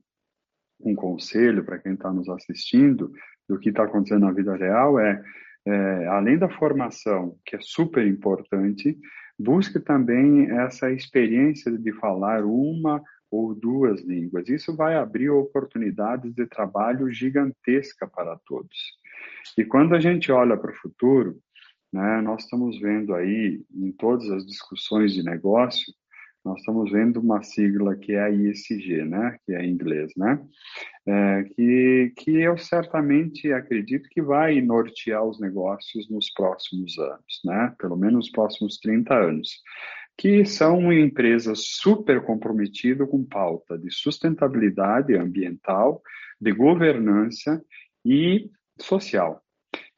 [0.81, 3.13] um conselho para quem está nos assistindo
[3.49, 5.23] do que está acontecendo na vida real é,
[5.67, 8.97] é, além da formação, que é super importante,
[9.39, 14.49] busque também essa experiência de falar uma ou duas línguas.
[14.49, 18.77] Isso vai abrir oportunidades de trabalho gigantesca para todos.
[19.57, 21.39] E quando a gente olha para o futuro,
[21.93, 25.93] né, nós estamos vendo aí em todas as discussões de negócio,
[26.45, 30.41] nós estamos vendo uma sigla que é a ISG, né, que é em inglês, né,
[31.07, 37.75] é, que, que eu certamente acredito que vai nortear os negócios nos próximos anos, né,
[37.79, 39.63] pelo menos nos próximos 30 anos
[40.19, 46.03] que são empresas super comprometidas com pauta de sustentabilidade ambiental,
[46.41, 47.63] de governança
[48.05, 49.41] e social.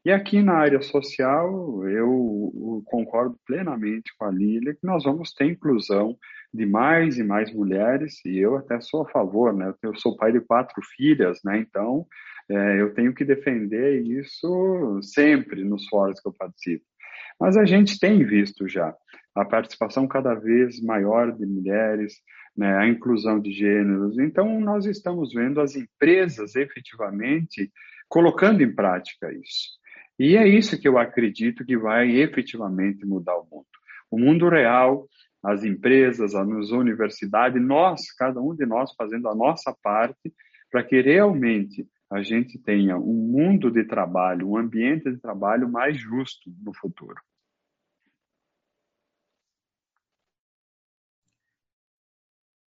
[0.02, 5.44] E aqui na área social, eu concordo plenamente com a Lília que nós vamos ter
[5.44, 6.16] inclusão
[6.52, 9.74] de mais e mais mulheres, e eu até sou a favor, né?
[9.82, 11.58] Eu sou pai de quatro filhas, né?
[11.58, 12.06] Então,
[12.48, 16.84] é, eu tenho que defender isso sempre nos fóruns que eu participo.
[17.38, 18.94] Mas a gente tem visto já
[19.34, 22.14] a participação cada vez maior de mulheres,
[22.56, 24.18] né, a inclusão de gêneros.
[24.18, 27.70] Então, nós estamos vendo as empresas efetivamente
[28.08, 29.79] colocando em prática isso.
[30.20, 33.66] E é isso que eu acredito que vai efetivamente mudar o mundo.
[34.10, 35.08] O mundo real,
[35.42, 40.30] as empresas, as universidades, nós, cada um de nós fazendo a nossa parte
[40.70, 45.98] para que realmente a gente tenha um mundo de trabalho, um ambiente de trabalho mais
[45.98, 47.18] justo no futuro.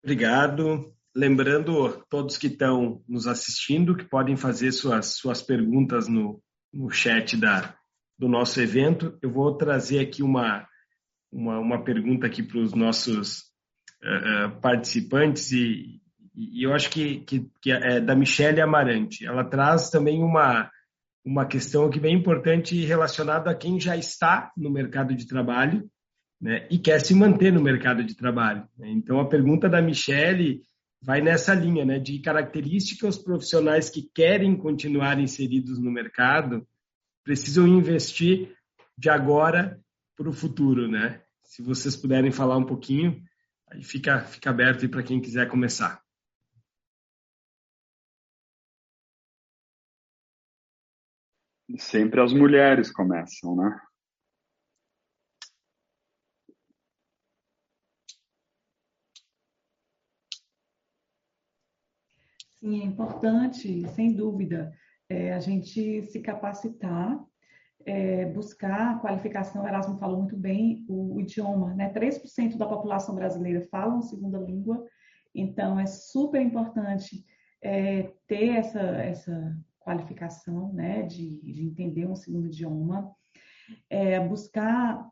[0.04, 0.94] Obrigado.
[1.16, 6.42] Lembrando todos que estão nos assistindo que podem fazer suas, suas perguntas no,
[6.72, 7.74] no chat da,
[8.18, 9.16] do nosso evento.
[9.22, 10.66] Eu vou trazer aqui uma,
[11.30, 13.44] uma, uma pergunta aqui para os nossos
[14.02, 16.00] uh, participantes e,
[16.34, 19.26] e, eu acho que, que, que é da Michelle Amarante.
[19.26, 20.70] Ela traz também uma,
[21.24, 25.88] uma questão que bem importante relacionada a quem já está no mercado de trabalho
[26.40, 28.66] né, e quer se manter no mercado de trabalho.
[28.78, 28.90] Né?
[28.90, 30.60] Então, a pergunta da Michele
[31.00, 36.66] vai nessa linha, né, de características profissionais que querem continuar inseridos no mercado
[37.22, 38.56] precisam investir
[38.96, 39.78] de agora
[40.16, 41.22] para o futuro, né?
[41.42, 43.22] Se vocês puderem falar um pouquinho,
[43.68, 46.02] aí fica, fica aberto para quem quiser começar.
[51.76, 53.78] Sempre as mulheres começam, né?
[62.68, 64.70] Sim, é importante, sem dúvida,
[65.08, 67.18] é, a gente se capacitar,
[67.86, 69.62] é, buscar qualificação.
[69.62, 71.90] O Erasmo falou muito bem o, o idioma, né?
[71.90, 74.84] 3% da população brasileira fala segunda língua,
[75.34, 77.24] então é super importante
[77.62, 83.10] é, ter essa, essa qualificação, né, de, de entender um segundo idioma,
[83.88, 85.08] é, buscar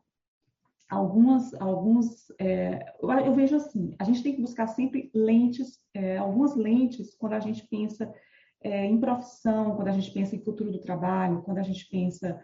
[0.89, 6.55] algumas, alguns, é, eu vejo assim, a gente tem que buscar sempre lentes, é, algumas
[6.55, 8.13] lentes quando a gente pensa
[8.61, 12.39] é, em profissão, quando a gente pensa em futuro do trabalho, quando a gente pensa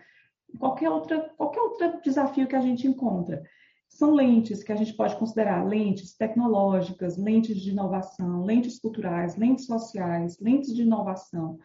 [0.54, 3.41] em qualquer outra, qualquer outro desafio que a gente encontra.
[3.88, 9.66] São lentes que a gente pode considerar lentes tecnológicas, lentes de inovação, lentes culturais, lentes
[9.66, 11.60] sociais, lentes de inovação.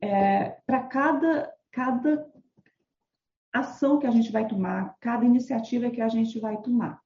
[0.00, 2.26] É, Para cada, cada
[3.52, 7.00] ação que a gente vai tomar, cada iniciativa que a gente vai tomar.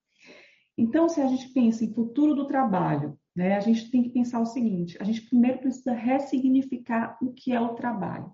[0.76, 4.40] Então, se a gente pensa em futuro do trabalho, né, a gente tem que pensar
[4.40, 8.32] o seguinte: a gente primeiro precisa ressignificar o que é o trabalho.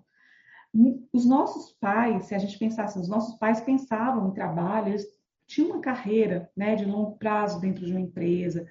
[1.11, 5.05] Os nossos pais, se a gente pensasse, os nossos pais pensavam em trabalho, eles
[5.47, 8.67] tinham uma carreira né, de longo prazo dentro de uma empresa,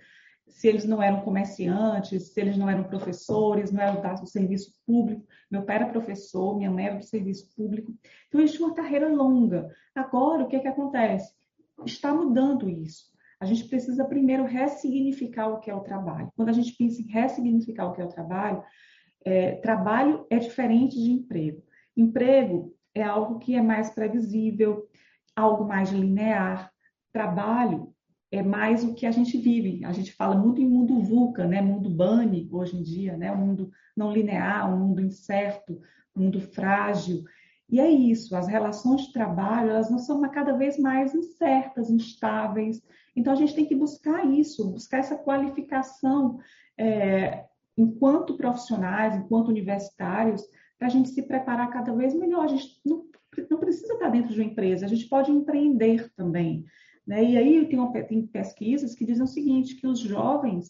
[0.49, 5.27] se eles não eram comerciantes, se eles não eram professores, não eram do serviço público.
[5.51, 7.95] Meu pai era professor, minha mãe era do serviço público.
[8.27, 9.71] Então, eles tinham uma carreira longa.
[9.95, 11.33] Agora, o que, é que acontece?
[11.85, 13.07] Está mudando isso.
[13.41, 16.33] A gente precisa primeiro ressignificar o que é o trabalho.
[16.35, 18.63] Quando a gente pensa em ressignificar o que é o trabalho,
[19.25, 21.63] é, trabalho é diferente de emprego.
[21.97, 24.89] Emprego é algo que é mais previsível,
[25.37, 26.73] algo mais linear.
[27.13, 27.95] Trabalho
[28.31, 29.85] é mais o que a gente vive.
[29.85, 31.61] A gente fala muito em mundo VUCA, né?
[31.63, 33.33] mundo BANI hoje em dia, né?
[33.33, 35.81] um mundo não linear, um mundo incerto,
[36.15, 37.25] um mundo frágil.
[37.71, 42.83] E é isso, as relações de trabalho, elas não são cada vez mais incertas, instáveis.
[43.15, 46.39] Então, a gente tem que buscar isso, buscar essa qualificação
[46.79, 47.45] é,
[47.77, 50.43] enquanto profissionais, enquanto universitários,
[50.79, 52.45] para a gente se preparar cada vez melhor.
[52.45, 53.05] A gente não,
[53.51, 56.65] não precisa estar dentro de uma empresa, a gente pode empreender também.
[57.09, 57.25] Né?
[57.25, 60.69] E aí tem, uma, tem, pesquisas que dizem o seguinte, que os jovens,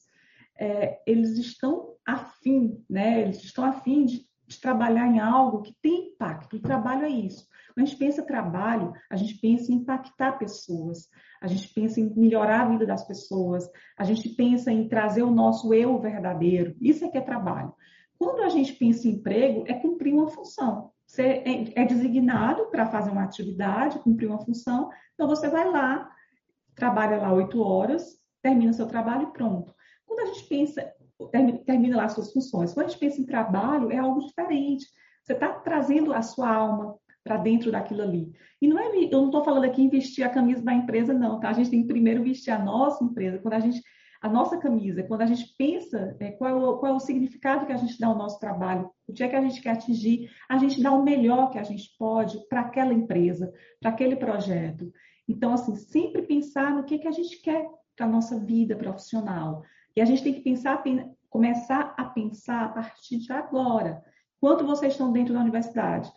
[0.59, 3.22] é, eles estão afim, né?
[3.22, 6.57] eles estão afim de de trabalhar em algo que tem impacto.
[6.57, 7.47] O trabalho é isso.
[7.74, 11.07] Quando a gente pensa trabalho, a gente pensa em impactar pessoas,
[11.41, 15.30] a gente pensa em melhorar a vida das pessoas, a gente pensa em trazer o
[15.30, 16.74] nosso eu verdadeiro.
[16.80, 17.72] Isso é que é trabalho.
[18.18, 20.91] Quando a gente pensa em emprego, é cumprir uma função.
[21.07, 26.11] Você é, é designado para fazer uma atividade, cumprir uma função, então você vai lá,
[26.79, 29.74] trabalha lá oito horas, termina seu trabalho e pronto.
[30.07, 30.93] Quando a gente pensa
[31.66, 32.72] termina lá suas funções.
[32.72, 34.87] Quando a gente pensa em trabalho, é algo diferente.
[35.22, 38.31] Você está trazendo a sua alma para dentro daquilo ali.
[38.62, 41.41] E não é, eu não estou falando aqui em vestir a camisa da empresa, não,
[41.41, 41.51] tá?
[41.51, 43.39] A gente tem que primeiro vestir a nossa empresa.
[43.39, 43.83] Quando a gente,
[44.22, 47.66] a nossa camisa, quando a gente pensa é, qual, é o, qual é o significado
[47.66, 50.31] que a gente dá ao nosso trabalho, o que é que a gente quer atingir,
[50.49, 54.91] a gente dá o melhor que a gente pode para aquela empresa, para aquele projeto.
[55.29, 59.62] Então, assim, sempre pensar no que, que a gente quer para a nossa vida profissional.
[59.95, 60.83] E a gente tem que pensar,
[61.29, 64.03] começar a pensar a partir de agora.
[64.41, 66.11] Quanto vocês estão dentro da universidade?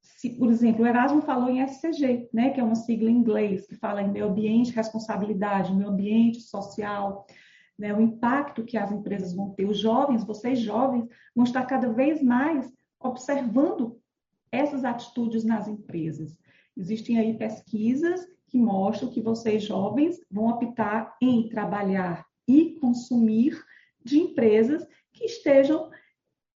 [0.00, 3.66] Se, por exemplo, o Erasmo falou em SCG, né, que é uma sigla em inglês,
[3.66, 7.26] que fala em meio ambiente, responsabilidade, meio ambiente social,
[7.76, 9.66] né, o impacto que as empresas vão ter.
[9.66, 14.00] Os jovens, vocês jovens, vão estar cada vez mais observando
[14.50, 16.38] essas atitudes nas empresas.
[16.76, 23.60] Existem aí pesquisas que mostram que vocês jovens vão optar em trabalhar e consumir
[24.04, 25.90] de empresas que estejam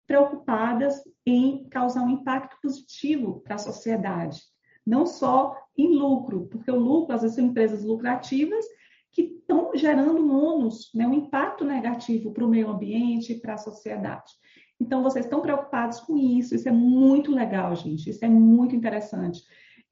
[0.07, 4.41] preocupadas em causar um impacto positivo para a sociedade,
[4.87, 8.65] não só em lucro, porque o lucro, às vezes, são empresas lucrativas
[9.13, 13.55] que estão gerando um ônus, né, um impacto negativo para o meio ambiente e para
[13.55, 14.33] a sociedade.
[14.81, 19.43] Então, vocês estão preocupados com isso, isso é muito legal, gente, isso é muito interessante.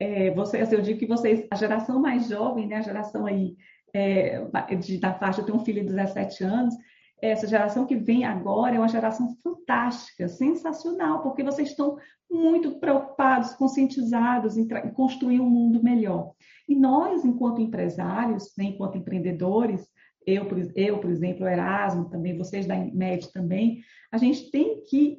[0.00, 3.56] É, vocês, eu digo que vocês, a geração mais jovem, né, a geração aí
[3.92, 4.44] é,
[4.76, 6.74] de, da faixa, eu tenho um filho de 17 anos,
[7.20, 11.96] essa geração que vem agora é uma geração fantástica, sensacional, porque vocês estão
[12.30, 16.32] muito preocupados, conscientizados em, em construir um mundo melhor.
[16.68, 19.88] E nós, enquanto empresários, né, enquanto empreendedores,
[20.26, 23.82] eu por, eu, por exemplo, o Erasmo também, vocês da MED também,
[24.12, 25.18] a gente tem que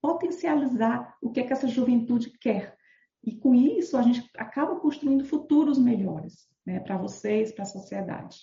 [0.00, 2.75] potencializar o que, é que essa juventude quer.
[3.26, 8.36] E com isso, a gente acaba construindo futuros melhores né, para vocês, para a sociedade.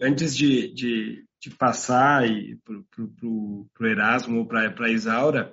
[0.00, 2.22] Antes de, de, de passar
[2.64, 5.52] para o Erasmo ou para a Isaura,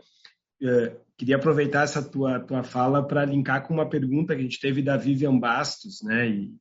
[0.61, 4.61] eh, queria aproveitar essa tua, tua fala para linkar com uma pergunta que a gente
[4.61, 6.29] teve da Vivian Bastos, né?
[6.29, 6.55] E,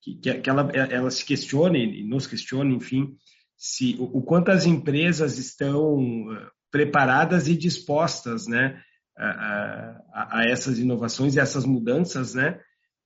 [0.00, 3.16] que, que ela, ela se questione, e nos questione, enfim,
[3.56, 6.00] se o, o quanto as empresas estão
[6.32, 8.82] eh, preparadas e dispostas, né,
[9.16, 12.60] a, a, a essas inovações e essas mudanças, né?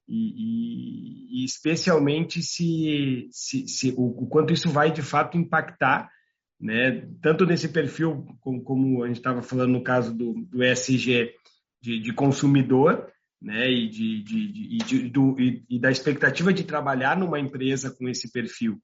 [0.08, 6.10] E, e, e especialmente se, se, se o, o, quanto isso vai de fato impactar,
[6.58, 7.06] né?
[7.20, 11.30] Tanto nesse perfil como, como a gente estava falando no caso do, do ESG
[11.80, 13.06] de, de consumidor,
[13.40, 13.70] né?
[13.70, 18.78] E, de, de, de do, e, da expectativa de trabalhar numa empresa com esse perfil,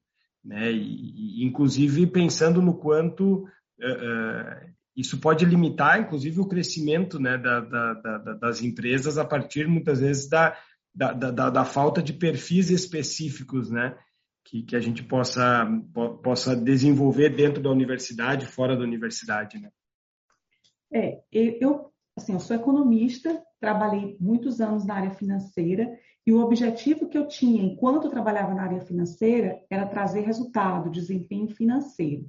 [0.44, 0.70] né?
[0.70, 7.94] E, inclusive pensando no quanto uh, isso pode limitar, inclusive, o crescimento né, da, da,
[7.94, 10.56] da, das empresas a partir, muitas vezes, da,
[10.94, 13.96] da, falta de perfis específicos né,
[14.44, 15.66] que, que a gente possa,
[16.22, 19.58] possa desenvolver dentro da universidade, fora da universidade.
[19.58, 19.70] Né?
[20.92, 25.90] É, eu, assim, eu sou economista, trabalhei muitos anos na área financeira
[26.24, 30.90] e o objetivo que eu tinha enquanto eu trabalhava na área financeira era trazer resultado,
[30.90, 32.28] desempenho financeiro.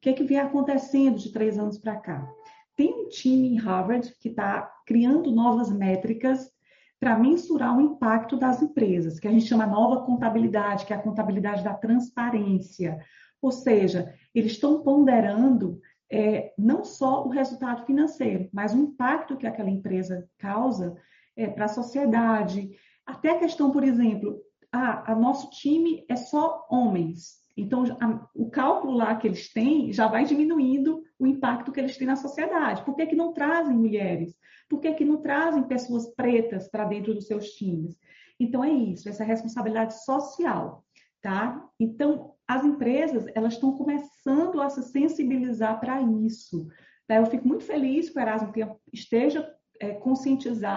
[0.00, 2.26] O que, é que vem acontecendo de três anos para cá?
[2.74, 6.50] Tem um time em Harvard que está criando novas métricas
[6.98, 11.02] para mensurar o impacto das empresas, que a gente chama nova contabilidade, que é a
[11.02, 12.98] contabilidade da transparência.
[13.42, 15.78] Ou seja, eles estão ponderando
[16.10, 20.96] é, não só o resultado financeiro, mas o impacto que aquela empresa causa
[21.36, 22.70] é, para a sociedade.
[23.04, 24.40] Até a questão, por exemplo,
[24.72, 27.40] ah, a nosso time é só homens.
[27.60, 31.96] Então, a, o cálculo lá que eles têm já vai diminuindo o impacto que eles
[31.96, 32.84] têm na sociedade.
[32.84, 34.34] Por que, que não trazem mulheres?
[34.68, 37.96] Por que, que não trazem pessoas pretas para dentro dos seus times?
[38.38, 40.84] Então, é isso, essa responsabilidade social,
[41.20, 41.62] tá?
[41.78, 46.66] Então, as empresas, elas estão começando a se sensibilizar para isso.
[47.06, 47.16] Tá?
[47.16, 48.52] Eu fico muito feliz que o Erasmo
[48.92, 49.48] esteja
[49.80, 49.98] é,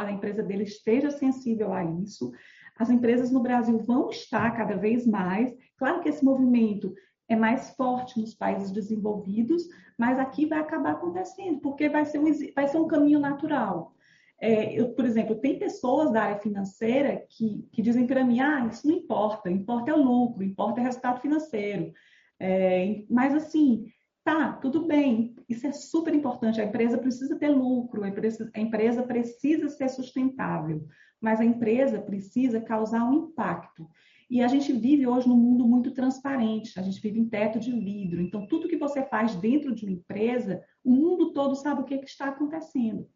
[0.05, 2.31] a empresa dele esteja sensível a isso.
[2.77, 5.53] As empresas no Brasil vão estar cada vez mais.
[5.77, 6.93] Claro que esse movimento
[7.29, 9.63] é mais forte nos países desenvolvidos,
[9.97, 13.93] mas aqui vai acabar acontecendo, porque vai ser um, vai ser um caminho natural.
[14.41, 18.67] É, eu, por exemplo, tem pessoas da área financeira que, que dizem para mim, ah,
[18.67, 21.93] isso não importa, importa é o lucro, importa é o resultado financeiro.
[22.39, 23.85] É, mas, assim,
[24.23, 26.61] Tá, tudo bem, isso é super importante.
[26.61, 30.87] A empresa precisa ter lucro, a empresa, a empresa precisa ser sustentável,
[31.23, 33.89] mas a empresa precisa causar um impacto.
[34.29, 37.71] E a gente vive hoje num mundo muito transparente, a gente vive em teto de
[37.71, 38.21] vidro.
[38.21, 41.97] Então, tudo que você faz dentro de uma empresa, o mundo todo sabe o que,
[41.97, 43.07] que está acontecendo.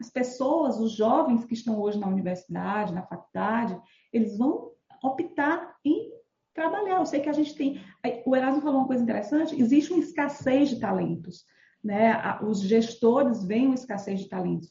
[0.00, 3.78] As pessoas, os jovens que estão hoje na universidade, na faculdade,
[4.10, 4.70] eles vão
[5.02, 6.10] optar em
[6.54, 6.96] trabalhar.
[6.96, 7.78] Eu sei que a gente tem.
[8.24, 11.44] O Erasmo falou uma coisa interessante: existe uma escassez de talentos.
[11.84, 12.14] Né?
[12.42, 14.70] Os gestores veem uma escassez de talentos.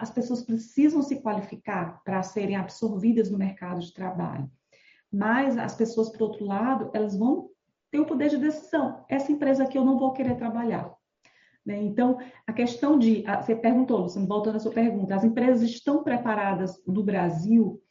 [0.00, 4.50] As pessoas precisam se qualificar para serem absorvidas no mercado de trabalho.
[5.12, 7.50] Mas as pessoas, por outro lado, elas vão
[7.90, 9.04] ter o poder de decisão.
[9.08, 10.94] Essa empresa aqui eu não vou querer trabalhar.
[11.64, 11.82] Né?
[11.82, 13.24] Então, a questão de.
[13.40, 17.82] Você perguntou, Luciano, voltando à sua pergunta, as empresas estão preparadas no Brasil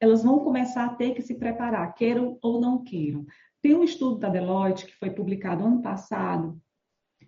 [0.00, 3.24] elas vão começar a ter que se preparar, queiram ou não queiram.
[3.62, 6.60] Tem um estudo da Deloitte que foi publicado ano passado,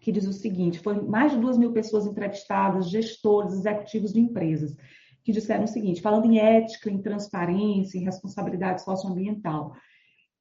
[0.01, 4.77] que diz o seguinte: foram mais de duas mil pessoas entrevistadas, gestores, executivos de empresas,
[5.25, 9.75] que disseram o seguinte, falando em ética, em transparência, em responsabilidade socioambiental,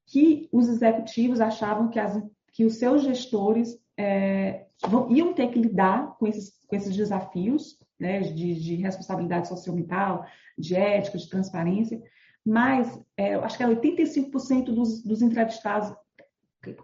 [0.06, 2.22] que os executivos achavam que, as,
[2.54, 4.66] que os seus gestores é,
[5.10, 10.26] iam ter que lidar com esses, com esses desafios né, de, de responsabilidade socioambiental,
[10.58, 12.02] de ética, de transparência,
[12.46, 15.94] mas é, acho que é 85% dos, dos entrevistados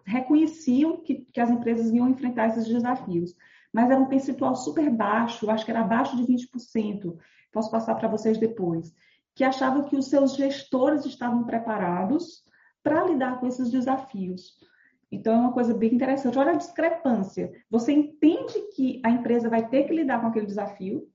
[0.06, 3.36] reconheciam que, que as empresas iam enfrentar esses desafios,
[3.72, 7.18] mas era um percentual super baixo, acho que era abaixo de 20%,
[7.52, 8.94] posso passar para vocês depois,
[9.36, 12.44] que achavam que os seus gestores estavam preparados
[12.84, 14.60] para lidar com esses desafios.
[15.12, 16.40] Então, é uma coisa bem interessante.
[16.40, 17.52] Olha a discrepância.
[17.70, 21.08] Você entende que a empresa vai ter que lidar com aquele desafio,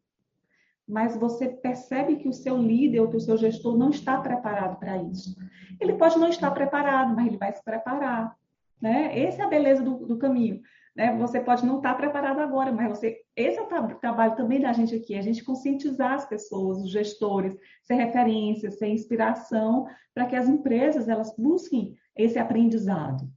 [0.87, 4.79] mas você percebe que o seu líder ou que o seu gestor não está preparado
[4.79, 5.37] para isso.
[5.81, 8.38] Ele pode não estar preparado, mas ele vai se preparar.
[8.81, 9.19] Né?
[9.21, 10.61] Essa é a beleza do, do caminho.
[10.95, 11.17] Né?
[11.17, 13.21] Você pode não estar preparado agora, mas você.
[13.37, 17.57] Esse é o trabalho também da gente aqui, a gente conscientizar as pessoas, os gestores,
[17.85, 23.29] ser referência, ser inspiração, para que as empresas elas busquem esse aprendizado.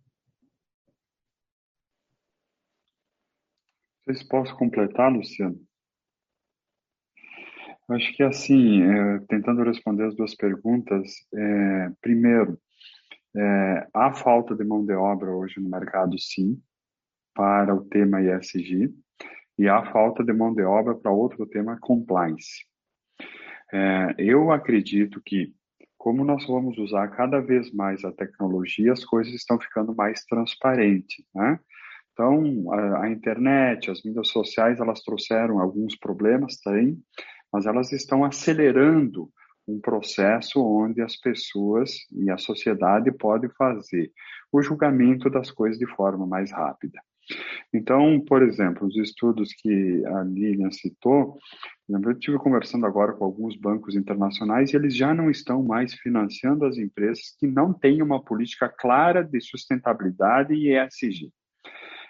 [4.03, 5.59] Vocês possam completar, Luciano?
[7.91, 12.59] Acho que assim, é, tentando responder as duas perguntas, é, primeiro,
[13.35, 16.61] é, há falta de mão de obra hoje no mercado, sim,
[17.33, 18.93] para o tema ESG,
[19.57, 22.65] e há falta de mão de obra para outro tema, compliance.
[23.71, 25.53] É, eu acredito que,
[25.97, 31.23] como nós vamos usar cada vez mais a tecnologia, as coisas estão ficando mais transparentes,
[31.33, 31.59] né?
[32.11, 37.01] Então, a, a internet, as mídias sociais, elas trouxeram alguns problemas, tem,
[37.51, 39.31] mas elas estão acelerando
[39.67, 44.11] um processo onde as pessoas e a sociedade podem fazer
[44.51, 46.99] o julgamento das coisas de forma mais rápida.
[47.73, 51.37] Então, por exemplo, os estudos que a Lilian citou,
[51.87, 56.65] eu estive conversando agora com alguns bancos internacionais e eles já não estão mais financiando
[56.65, 61.31] as empresas que não têm uma política clara de sustentabilidade e ESG.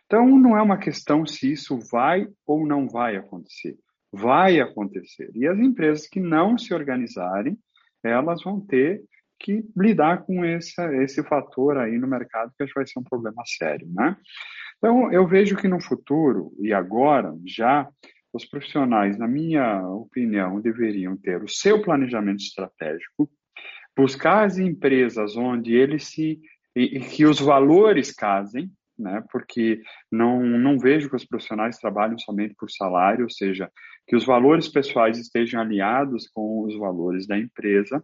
[0.06, 3.78] Então, não é uma questão se isso vai ou não vai acontecer
[4.12, 5.32] vai acontecer.
[5.34, 7.58] E as empresas que não se organizarem,
[8.04, 9.02] elas vão ter
[9.40, 13.04] que lidar com esse, esse fator aí no mercado, que acho que vai ser um
[13.04, 14.16] problema sério, né?
[14.78, 17.88] Então, eu vejo que no futuro e agora, já,
[18.34, 23.30] os profissionais, na minha opinião, deveriam ter o seu planejamento estratégico,
[23.96, 26.40] buscar as empresas onde eles se
[26.76, 29.24] e, e que os valores casem, né?
[29.32, 29.82] Porque
[30.12, 33.70] não, não vejo que os profissionais trabalhem somente por salário, ou seja,
[34.08, 38.04] que os valores pessoais estejam alinhados com os valores da empresa.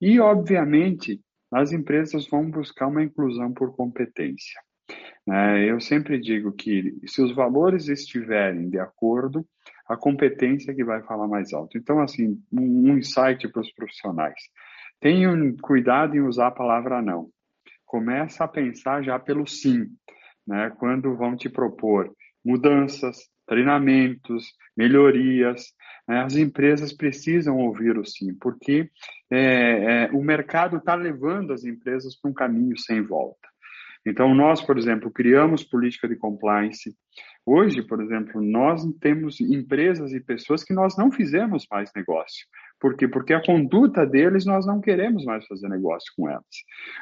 [0.00, 1.20] E, obviamente,
[1.52, 4.60] as empresas vão buscar uma inclusão por competência.
[5.26, 5.70] Né?
[5.70, 9.46] Eu sempre digo que se os valores estiverem de acordo,
[9.88, 11.76] a competência é que vai falar mais alto.
[11.78, 14.40] Então, assim, um insight para os profissionais.
[15.00, 17.28] Tenham cuidado em usar a palavra não.
[17.84, 19.86] Começa a pensar já pelo sim
[20.46, 22.12] né, quando vão te propor
[22.44, 25.72] mudanças, treinamentos, melhorias.
[26.08, 28.90] Né, as empresas precisam ouvir o sim, porque
[29.30, 33.48] é, é, o mercado está levando as empresas para um caminho sem volta.
[34.06, 36.94] Então, nós, por exemplo, criamos política de compliance.
[37.46, 42.46] Hoje, por exemplo, nós temos empresas e pessoas que nós não fizemos mais negócio.
[42.78, 43.08] Por quê?
[43.08, 46.44] Porque a conduta deles nós não queremos mais fazer negócio com elas.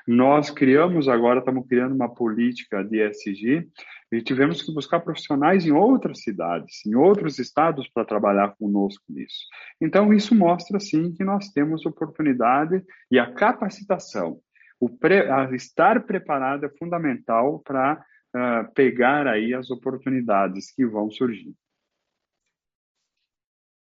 [0.06, 3.68] Nós criamos agora, estamos criando uma política de ESG
[4.12, 9.46] e tivemos que buscar profissionais em outras cidades, em outros estados para trabalhar conosco nisso.
[9.80, 14.40] Então, isso mostra, sim, que nós temos oportunidade e a capacitação
[14.82, 18.04] o pre, a estar preparado é fundamental para
[18.34, 21.54] uh, pegar aí as oportunidades que vão surgir.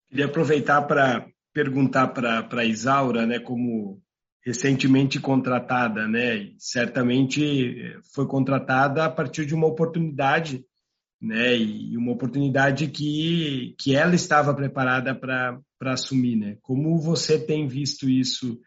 [0.09, 4.01] Queria aproveitar para perguntar para a Isaura, né, como
[4.43, 10.65] recentemente contratada, né, certamente foi contratada a partir de uma oportunidade,
[11.21, 15.61] né, e uma oportunidade que, que ela estava preparada para
[15.93, 16.57] assumir, né.
[16.61, 18.59] Como você tem visto isso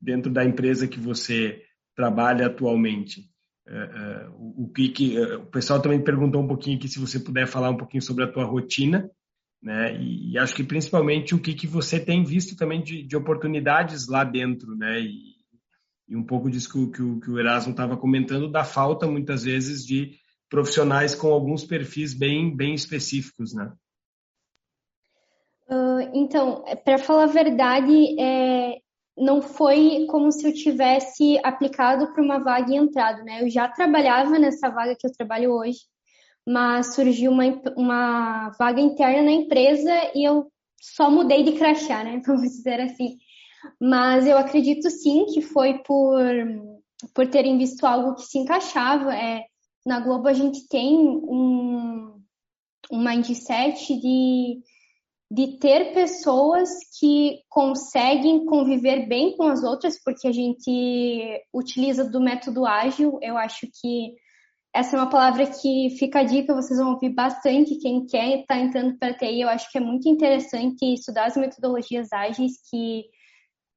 [0.00, 1.62] dentro da empresa que você
[1.94, 3.28] trabalha atualmente?
[3.68, 7.46] Uh, uh, o que, que o pessoal também perguntou um pouquinho aqui se você puder
[7.46, 9.08] falar um pouquinho sobre a tua rotina,
[9.62, 9.94] né?
[9.96, 14.08] E, e acho que principalmente o que, que você tem visto também de, de oportunidades
[14.08, 15.00] lá dentro, né?
[15.00, 15.34] E,
[16.08, 19.06] e um pouco disso que, o, que o, que o Erasmo estava comentando da falta
[19.06, 20.12] muitas vezes de
[20.48, 23.72] profissionais com alguns perfis bem bem específicos, né?
[26.12, 28.80] então, para falar a verdade, é,
[29.16, 33.42] não foi como se eu tivesse aplicado para uma vaga e entrado, né?
[33.42, 35.80] Eu já trabalhava nessa vaga que eu trabalho hoje,
[36.46, 37.44] mas surgiu uma,
[37.76, 42.20] uma vaga interna na empresa e eu só mudei de crachá, né?
[42.26, 43.18] Vamos dizer assim.
[43.80, 46.18] Mas eu acredito sim que foi por,
[47.14, 49.14] por terem visto algo que se encaixava.
[49.14, 49.44] É,
[49.84, 52.20] na Globo a gente tem um,
[52.90, 54.60] um mindset de
[55.30, 56.68] de ter pessoas
[56.98, 63.16] que conseguem conviver bem com as outras, porque a gente utiliza do método ágil.
[63.22, 64.12] Eu acho que
[64.72, 67.78] essa é uma palavra que fica a dica, vocês vão ouvir bastante.
[67.78, 71.26] Quem quer estar tá entrando para a TI, eu acho que é muito interessante estudar
[71.26, 73.04] as metodologias ágeis, que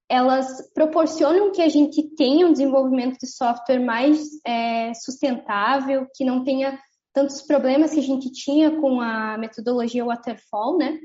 [0.08, 6.44] elas proporcionam que a gente tenha um desenvolvimento de software mais é, sustentável, que não
[6.44, 6.80] tenha
[7.12, 11.00] tantos problemas que a gente tinha com a metodologia waterfall, né?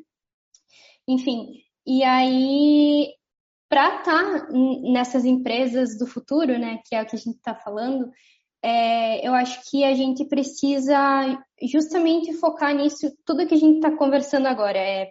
[1.08, 3.14] Enfim, e aí,
[3.68, 7.54] para estar tá nessas empresas do futuro, né, que é o que a gente está
[7.54, 8.10] falando,
[8.62, 13.96] é, eu acho que a gente precisa justamente focar nisso, tudo que a gente está
[13.96, 14.78] conversando agora.
[14.78, 15.10] É,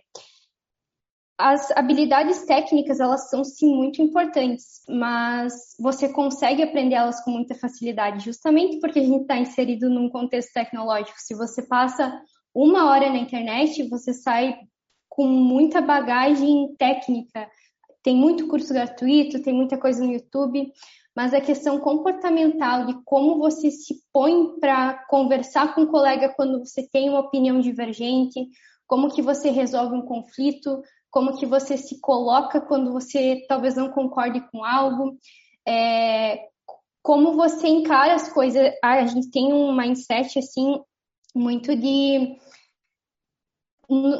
[1.38, 7.54] as habilidades técnicas, elas são sim muito importantes, mas você consegue aprender elas com muita
[7.54, 11.18] facilidade, justamente porque a gente está inserido num contexto tecnológico.
[11.20, 12.20] Se você passa
[12.54, 14.58] uma hora na internet, você sai
[15.08, 17.48] com muita bagagem técnica.
[18.02, 20.72] Tem muito curso gratuito, tem muita coisa no YouTube,
[21.18, 26.63] mas a questão comportamental de como você se põe para conversar com um colega quando
[26.63, 28.47] você tem uma opinião divergente,
[28.86, 33.89] como que você resolve um conflito, como que você se coloca quando você talvez não
[33.89, 35.18] concorde com algo,
[35.68, 36.49] é,
[37.01, 38.72] como você encara as coisas.
[38.84, 40.80] Ah, a gente tem um mindset assim
[41.34, 42.38] muito de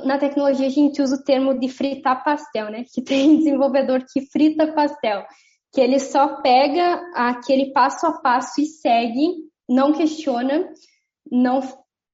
[0.04, 2.86] na tecnologia a gente usa o termo de fritar pastel, né?
[2.91, 5.24] Que tem desenvolvedor que frita pastel,
[5.78, 10.74] que ele só pega aquele passo a passo e segue, não questiona,
[11.32, 11.62] não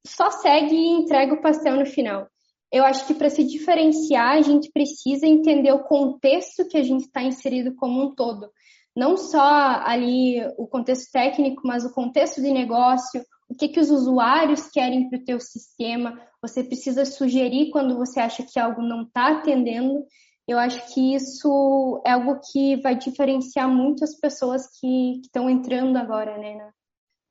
[0.05, 2.28] só segue e entrega o pastel no final.
[2.70, 7.05] Eu acho que para se diferenciar, a gente precisa entender o contexto que a gente
[7.05, 8.51] está inserido como um todo.
[8.93, 13.89] Não só ali o contexto técnico, mas o contexto de negócio, o que, que os
[13.89, 19.03] usuários querem para o teu sistema, você precisa sugerir quando você acha que algo não
[19.03, 20.03] está atendendo.
[20.47, 25.97] Eu acho que isso é algo que vai diferenciar muito as pessoas que estão entrando
[25.97, 26.73] agora né, na,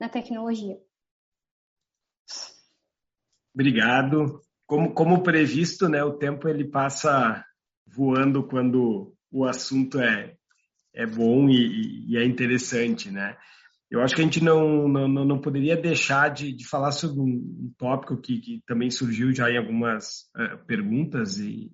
[0.01, 0.79] na tecnologia.
[3.55, 4.41] Obrigado.
[4.67, 7.45] Como, como previsto, né, o tempo ele passa
[7.87, 10.35] voando quando o assunto é,
[10.95, 13.37] é bom e, e é interessante, né?
[13.91, 17.71] Eu acho que a gente não, não, não poderia deixar de, de falar sobre um,
[17.77, 21.71] tópico que, que, também surgiu já em algumas uh, perguntas, e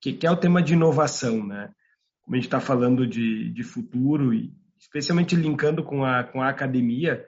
[0.00, 1.70] que, que, é o tema de inovação, né?
[2.22, 6.48] Como a gente está falando de, de futuro, e especialmente linkando com a, com a
[6.48, 7.24] academia,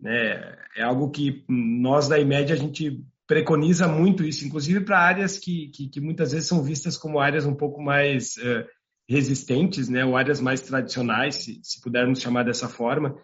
[0.00, 0.56] né?
[0.76, 5.68] É algo que nós da IMED a gente preconiza muito isso, inclusive para áreas que,
[5.68, 8.64] que, que, muitas vezes são vistas como áreas um pouco mais uh,
[9.08, 10.04] resistentes, né?
[10.04, 13.16] Ou áreas mais tradicionais, se, se pudermos chamar dessa forma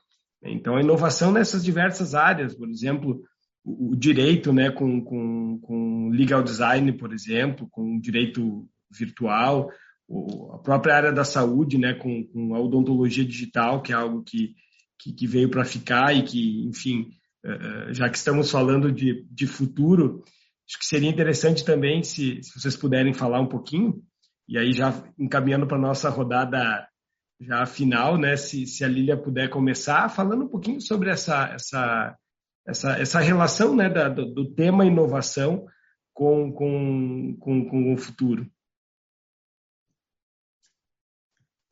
[0.42, 3.22] então, a inovação nessas diversas áreas, por exemplo,
[3.62, 9.70] o, direito né, com, com, com legal design, por exemplo, com direito virtual,
[10.52, 14.54] a própria área da saúde, né, com, com a odontologia digital, que é algo que,
[14.98, 17.10] que, que veio para ficar e que, enfim,
[17.44, 17.50] eh,
[17.88, 20.24] eh, já que estamos falando de, de futuro,
[20.68, 24.02] acho que seria interessante também se, se vocês puderem falar um pouquinho,
[24.48, 26.88] e aí já encaminhando para a nossa rodada
[27.40, 28.36] já final, né?
[28.36, 32.16] Se, se a Lília puder começar falando um pouquinho sobre essa, essa,
[32.66, 35.66] essa, essa relação né, da, do, do, tema inovação
[36.12, 38.46] com, com, com, com o futuro.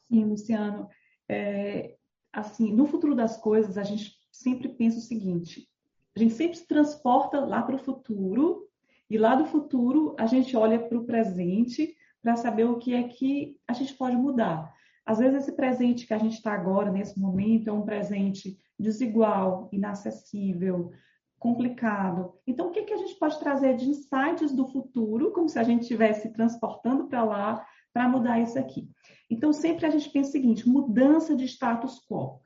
[0.09, 0.89] Sim, Luciano.
[1.29, 1.97] É,
[2.33, 5.69] assim, no futuro das coisas, a gente sempre pensa o seguinte:
[6.17, 8.69] a gente sempre se transporta lá para o futuro,
[9.11, 13.03] e lá do futuro a gente olha para o presente para saber o que é
[13.05, 14.73] que a gente pode mudar.
[15.05, 19.69] Às vezes esse presente que a gente está agora, nesse momento, é um presente desigual,
[19.73, 20.93] inacessível,
[21.39, 22.35] complicado.
[22.47, 25.63] Então, o que, que a gente pode trazer de insights do futuro, como se a
[25.63, 28.89] gente estivesse transportando para lá, para mudar isso aqui?
[29.31, 32.37] Então, sempre a gente pensa o seguinte: mudança de status quo.
[32.37, 32.41] O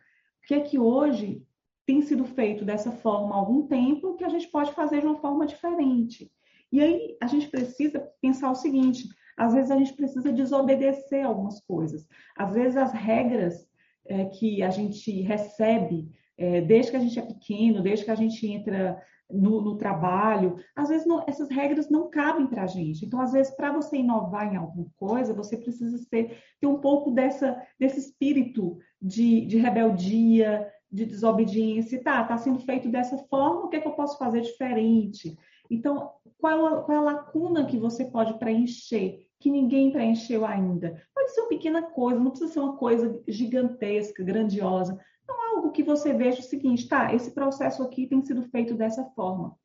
[0.46, 1.46] que é que hoje
[1.86, 5.20] tem sido feito dessa forma há algum tempo que a gente pode fazer de uma
[5.20, 6.30] forma diferente?
[6.70, 11.60] E aí a gente precisa pensar o seguinte: às vezes a gente precisa desobedecer algumas
[11.60, 13.66] coisas, às vezes as regras
[14.06, 18.16] é, que a gente recebe é, desde que a gente é pequeno, desde que a
[18.16, 19.00] gente entra
[19.32, 23.04] no, no trabalho, às vezes não, essas regras não cabem para a gente.
[23.04, 27.10] Então, às vezes, para você inovar em alguma coisa, você precisa ter, ter um pouco
[27.10, 32.02] dessa, desse espírito de, de rebeldia, de desobediência.
[32.02, 35.36] Tá, está sendo feito dessa forma, o que, é que eu posso fazer diferente?
[35.70, 41.02] Então, qual a, qual a lacuna que você pode preencher, que ninguém preencheu ainda?
[41.14, 46.12] Pode ser uma pequena coisa, não precisa ser uma coisa gigantesca, grandiosa, algo que você
[46.12, 49.56] veja o seguinte, tá, esse processo aqui tem sido feito dessa forma.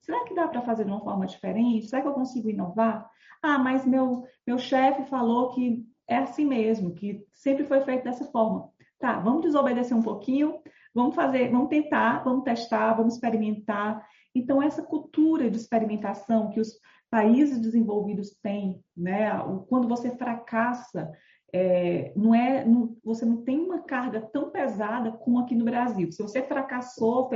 [0.00, 1.88] Será que dá para fazer de uma forma diferente?
[1.88, 3.08] Será que eu consigo inovar?
[3.42, 8.24] Ah, mas meu, meu chefe falou que é assim mesmo, que sempre foi feito dessa
[8.26, 8.68] forma.
[8.98, 10.60] Tá, vamos desobedecer um pouquinho,
[10.94, 14.06] vamos fazer, vamos tentar, vamos testar, vamos experimentar.
[14.34, 16.78] Então, essa cultura de experimentação que os
[17.10, 19.30] países desenvolvidos têm, né?
[19.68, 21.10] Quando você fracassa,
[21.52, 22.64] é, não é,
[23.04, 26.10] você não tem uma carga tão pesada como aqui no Brasil.
[26.12, 27.30] Se você fracassou,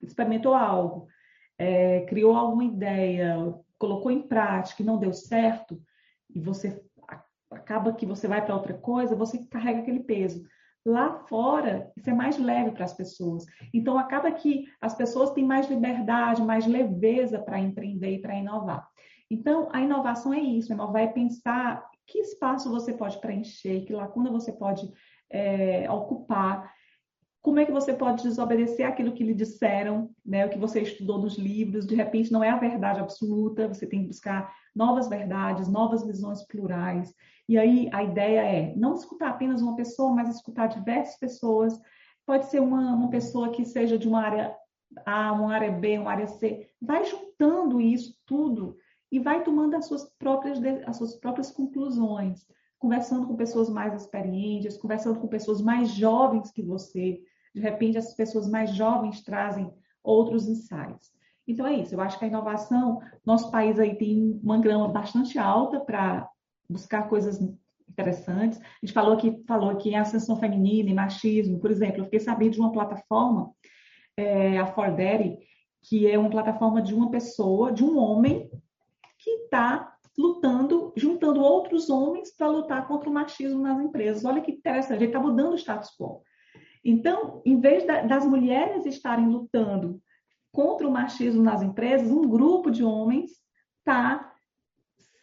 [0.00, 1.06] experimentou algo,
[1.58, 5.80] é, criou alguma ideia, colocou em prática e não deu certo,
[6.34, 6.82] e você
[7.50, 10.42] acaba que você vai para outra coisa, você carrega aquele peso.
[10.84, 13.44] Lá fora, isso é mais leve para as pessoas.
[13.72, 18.88] Então, acaba que as pessoas têm mais liberdade, mais leveza para empreender e para inovar.
[19.30, 24.30] Então, a inovação é isso, inovar é pensar que espaço você pode preencher, que lacuna
[24.30, 24.92] você pode
[25.30, 26.70] é, ocupar,
[27.40, 31.18] como é que você pode desobedecer aquilo que lhe disseram, né, o que você estudou
[31.18, 35.68] nos livros, de repente não é a verdade absoluta, você tem que buscar novas verdades,
[35.68, 37.12] novas visões plurais.
[37.48, 41.80] E aí a ideia é não escutar apenas uma pessoa, mas escutar diversas pessoas.
[42.24, 44.54] Pode ser uma, uma pessoa que seja de uma área
[45.04, 46.68] A, uma área B, uma área C.
[46.80, 48.76] Vai juntando isso tudo
[49.12, 52.46] e vai tomando as suas próprias, as suas próprias conclusões,
[52.78, 57.20] conversando com pessoas mais experientes, conversando com pessoas mais jovens que você.
[57.54, 59.70] De repente, essas pessoas mais jovens trazem
[60.02, 61.12] outros insights.
[61.46, 65.38] Então é isso, eu acho que a inovação, nosso país aí tem uma grama bastante
[65.38, 66.26] alta para
[66.68, 67.38] buscar coisas
[67.88, 68.58] interessantes.
[68.60, 72.20] A gente falou aqui, falou aqui em ascensão feminina e machismo, por exemplo, eu fiquei
[72.20, 73.50] sabendo de uma plataforma,
[74.16, 75.38] é, a For Daddy,
[75.82, 78.48] que é uma plataforma de uma pessoa, de um homem,
[79.22, 84.24] que está lutando, juntando outros homens para lutar contra o machismo nas empresas.
[84.24, 86.22] Olha que interessante, ele está mudando o status quo.
[86.84, 90.00] Então, em vez das mulheres estarem lutando
[90.50, 93.30] contra o machismo nas empresas, um grupo de homens
[93.78, 94.32] está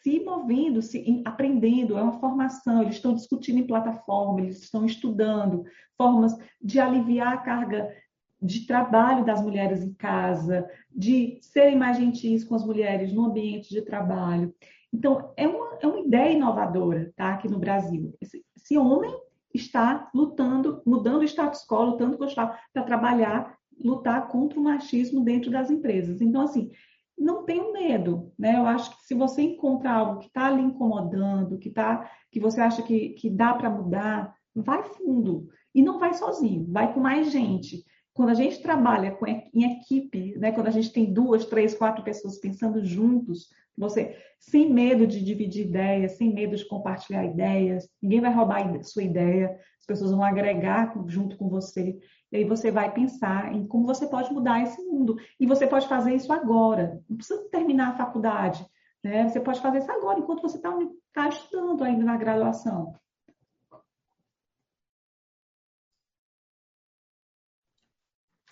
[0.01, 5.65] se movendo, se aprendendo, é uma formação, eles estão discutindo em plataforma, eles estão estudando
[5.97, 7.93] formas de aliviar a carga
[8.41, 13.69] de trabalho das mulheres em casa, de serem mais gentis com as mulheres no ambiente
[13.69, 14.53] de trabalho.
[14.93, 18.15] Então, é uma, é uma ideia inovadora tá, aqui no Brasil.
[18.21, 19.13] Esse, esse homem
[19.53, 25.69] está lutando, mudando o status quo, lutando para trabalhar, lutar contra o machismo dentro das
[25.69, 26.21] empresas.
[26.21, 26.71] Então, assim,
[27.17, 28.55] não tenha medo, né?
[28.55, 32.61] Eu acho que se você encontrar algo que está ali incomodando, que tá, que você
[32.61, 35.49] acha que, que dá para mudar, vai fundo.
[35.75, 37.83] E não vai sozinho, vai com mais gente
[38.14, 39.18] quando a gente trabalha
[39.53, 44.72] em equipe, né, quando a gente tem duas, três, quatro pessoas pensando juntos, você sem
[44.72, 49.86] medo de dividir ideias, sem medo de compartilhar ideias, ninguém vai roubar sua ideia, as
[49.86, 51.97] pessoas vão agregar junto com você,
[52.32, 55.18] e aí você vai pensar em como você pode mudar esse mundo.
[55.39, 58.66] E você pode fazer isso agora, não precisa terminar a faculdade,
[59.03, 59.28] né?
[59.28, 60.78] Você pode fazer isso agora, enquanto você está
[61.14, 62.93] tá estudando ainda na graduação.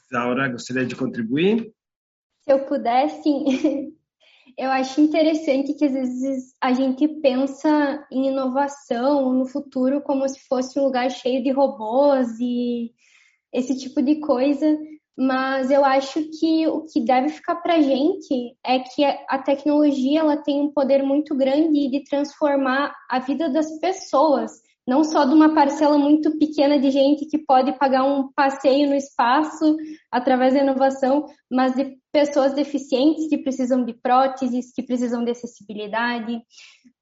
[0.10, 1.74] Isaura, gostaria de contribuir?
[2.44, 3.94] Se eu puder, sim.
[4.58, 10.40] Eu acho interessante que às vezes a gente pensa em inovação no futuro como se
[10.48, 12.92] fosse um lugar cheio de robôs e
[13.54, 14.66] esse tipo de coisa,
[15.16, 20.22] mas eu acho que o que deve ficar para a gente é que a tecnologia
[20.22, 24.52] ela tem um poder muito grande de transformar a vida das pessoas,
[24.88, 28.96] não só de uma parcela muito pequena de gente que pode pagar um passeio no
[28.96, 29.76] espaço
[30.10, 36.42] através da inovação, mas de pessoas deficientes que precisam de próteses, que precisam de acessibilidade.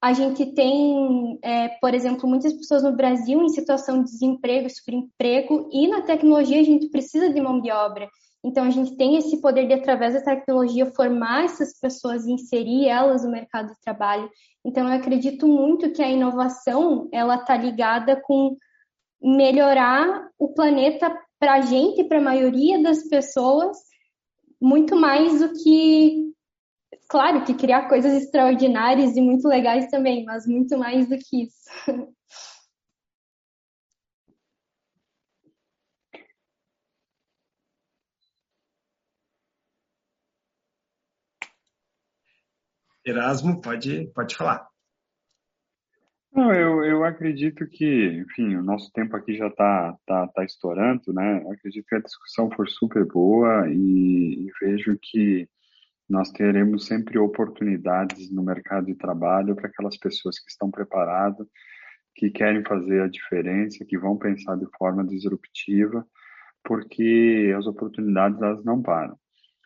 [0.01, 5.69] A gente tem, é, por exemplo, muitas pessoas no Brasil em situação de desemprego, subemprego,
[5.71, 8.09] e na tecnologia a gente precisa de mão de obra.
[8.45, 12.87] Então, a gente tem esse poder de, através da tecnologia, formar essas pessoas e inserir
[12.87, 14.29] elas no mercado de trabalho.
[14.63, 18.55] Então, eu acredito muito que a inovação, ela está ligada com
[19.19, 23.77] melhorar o planeta para a gente, para a maioria das pessoas,
[24.61, 26.31] muito mais do que,
[27.09, 31.65] claro, que criar coisas extraordinárias e muito legais também, mas muito mais do que isso.
[43.05, 44.67] Erasmo, pode, pode falar.
[46.33, 51.13] Não, eu, eu acredito que, enfim, o nosso tempo aqui já está tá, tá estourando,
[51.13, 51.41] né?
[51.41, 55.47] Eu acredito que a discussão foi super boa e, e vejo que
[56.09, 61.47] nós teremos sempre oportunidades no mercado de trabalho para aquelas pessoas que estão preparadas,
[62.13, 66.05] que querem fazer a diferença, que vão pensar de forma disruptiva,
[66.63, 69.17] porque as oportunidades elas não param.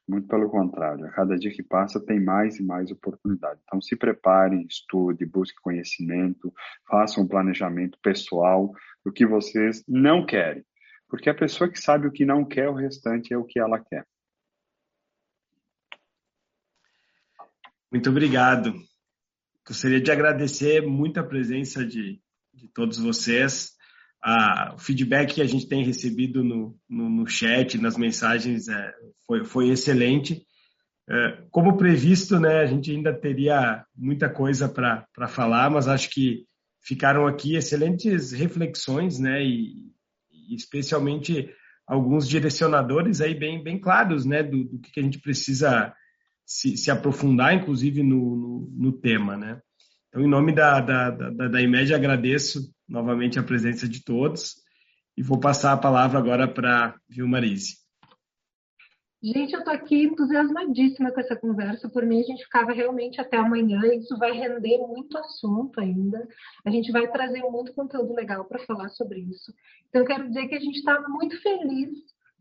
[0.10, 3.60] Muito pelo contrário, a cada dia que passa tem mais e mais oportunidade.
[3.64, 6.52] Então se prepare, estude, busque conhecimento,
[6.90, 8.74] faça um planejamento pessoal
[9.06, 10.66] do que vocês não querem.
[11.08, 13.78] Porque a pessoa que sabe o que não quer, o restante é o que ela
[13.80, 14.04] quer.
[17.92, 18.74] Muito obrigado.
[19.64, 22.20] Gostaria de agradecer muito a presença de,
[22.52, 23.78] de todos vocês
[24.22, 28.94] a, o feedback que a gente tem recebido no, no, no chat, nas mensagens, é,
[29.26, 30.46] foi, foi excelente.
[31.10, 36.46] É, como previsto, né, a gente ainda teria muita coisa para falar, mas acho que
[36.82, 39.92] ficaram aqui excelentes reflexões, né, e,
[40.32, 41.50] e especialmente
[41.88, 45.94] alguns direcionadores aí bem, bem claros, né, do, do que a gente precisa
[46.46, 49.60] se, se aprofundar, inclusive no, no, no tema, né.
[50.10, 54.56] Então, em nome da, da, da, da IMED, agradeço novamente a presença de todos
[55.16, 57.78] e vou passar a palavra agora para Vilmarise.
[59.22, 61.90] Gente, eu estou aqui entusiasmadíssima com essa conversa.
[61.90, 63.82] Por mim, a gente ficava realmente até amanhã.
[63.94, 66.28] Isso vai render muito assunto ainda.
[66.66, 69.54] A gente vai trazer muito conteúdo legal para falar sobre isso.
[69.90, 71.90] Então, eu quero dizer que a gente está muito feliz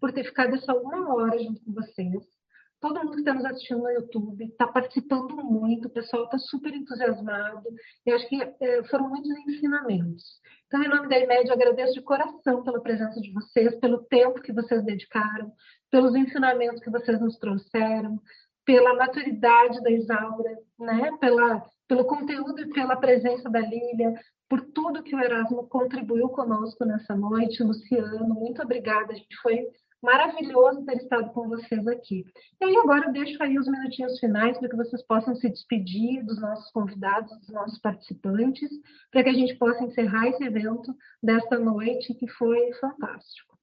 [0.01, 2.38] por ter ficado essa uma hora junto com vocês
[2.81, 6.73] todo mundo que está nos assistindo no YouTube está participando muito, o pessoal está super
[6.73, 7.69] entusiasmado,
[8.07, 10.23] e acho que é, foram muitos ensinamentos.
[10.67, 14.43] Então, em nome da IMED, eu agradeço de coração pela presença de vocês, pelo tempo
[14.43, 15.51] que vocês dedicaram,
[15.91, 18.21] pelos ensinamentos que vocês nos trouxeram,
[18.65, 21.11] pela maturidade da Isaura, né?
[21.19, 24.13] pela, pelo conteúdo e pela presença da Lília,
[24.47, 27.63] por tudo que o Erasmo contribuiu conosco nessa noite.
[27.63, 29.67] Luciano, muito obrigada, a gente foi
[30.01, 32.25] Maravilhoso ter estado com vocês aqui.
[32.61, 36.25] E aí agora eu deixo aí os minutinhos finais para que vocês possam se despedir
[36.25, 38.71] dos nossos convidados, dos nossos participantes,
[39.11, 43.59] para que a gente possa encerrar esse evento desta noite que foi fantástico.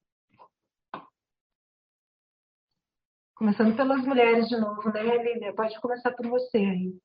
[3.34, 5.54] Começando pelas mulheres de novo, né, Lília?
[5.54, 6.98] Pode começar por você aí.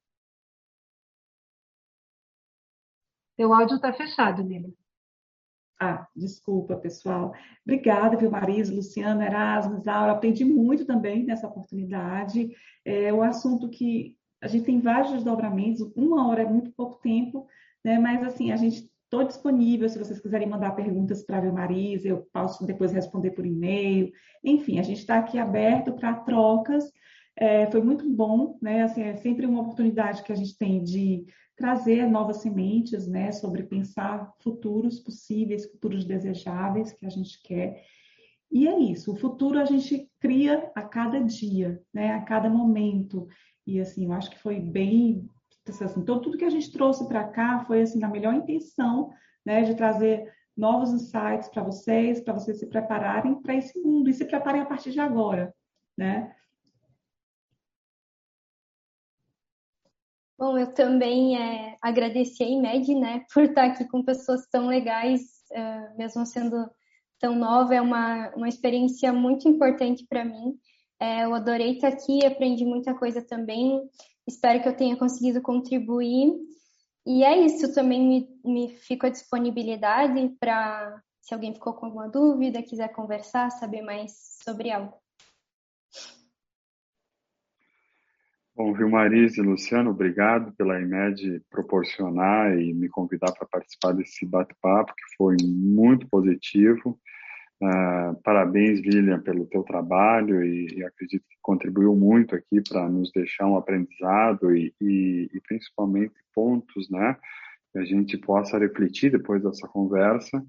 [3.37, 4.73] Teu áudio está fechado, Lília.
[5.83, 7.33] Ah, desculpa, pessoal.
[7.65, 10.11] Obrigada, viu, Marisa, Luciano, Erasmus, Aura.
[10.11, 12.51] Aprendi muito também nessa oportunidade.
[12.85, 15.81] É um assunto que a gente tem vários desdobramentos.
[15.95, 17.47] Uma hora é muito pouco tempo,
[17.83, 17.97] né?
[17.97, 22.27] Mas, assim, a gente estou disponível se vocês quiserem mandar perguntas para a Marisa, eu
[22.31, 24.11] posso depois responder por e-mail.
[24.43, 26.91] Enfim, a gente está aqui aberto para trocas.
[27.35, 28.83] É, foi muito bom, né?
[28.83, 31.25] Assim, é sempre uma oportunidade que a gente tem de
[31.61, 37.83] trazer novas sementes, né, sobre pensar futuros possíveis, futuros desejáveis que a gente quer.
[38.51, 43.27] E é isso, o futuro a gente cria a cada dia, né, a cada momento.
[43.65, 45.29] E assim, eu acho que foi bem,
[45.69, 49.11] assim, então tudo que a gente trouxe para cá foi assim na melhor intenção,
[49.45, 54.13] né, de trazer novos insights para vocês, para vocês se prepararem para esse mundo e
[54.13, 55.53] se preparem a partir de agora,
[55.95, 56.35] né?
[60.41, 65.21] Bom, eu também é, agradeci a IMED, né, por estar aqui com pessoas tão legais,
[65.51, 66.67] é, mesmo sendo
[67.19, 70.57] tão nova, é uma, uma experiência muito importante para mim.
[70.99, 73.87] É, eu adorei estar aqui, aprendi muita coisa também,
[74.25, 76.33] espero que eu tenha conseguido contribuir.
[77.05, 82.09] E é isso, também me, me fico à disponibilidade para, se alguém ficou com alguma
[82.09, 84.97] dúvida, quiser conversar, saber mais sobre algo.
[88.63, 94.93] Bom, Vilmarise e Luciano, obrigado pela IMED proporcionar e me convidar para participar desse bate-papo,
[94.93, 96.95] que foi muito positivo.
[97.59, 103.11] Uh, parabéns, William, pelo teu trabalho e, e acredito que contribuiu muito aqui para nos
[103.11, 107.17] deixar um aprendizado e, e, e, principalmente pontos, né,
[107.73, 110.39] que a gente possa refletir depois dessa conversa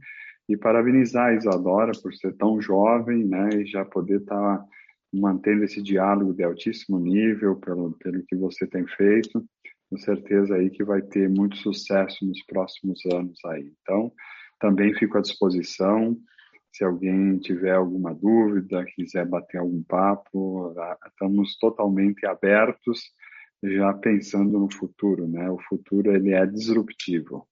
[0.46, 4.64] e parabenizar a Isadora por ser tão jovem, né, e já poder estar tá
[5.12, 9.44] mantendo esse diálogo de altíssimo nível pelo, pelo que você tem feito.
[9.90, 13.72] Com certeza aí que vai ter muito sucesso nos próximos anos aí.
[13.82, 14.12] Então,
[14.58, 16.16] também fico à disposição
[16.72, 20.74] se alguém tiver alguma dúvida, quiser bater algum papo,
[21.06, 23.12] estamos totalmente abertos,
[23.62, 25.50] já pensando no futuro, né?
[25.50, 27.46] O futuro ele é disruptivo.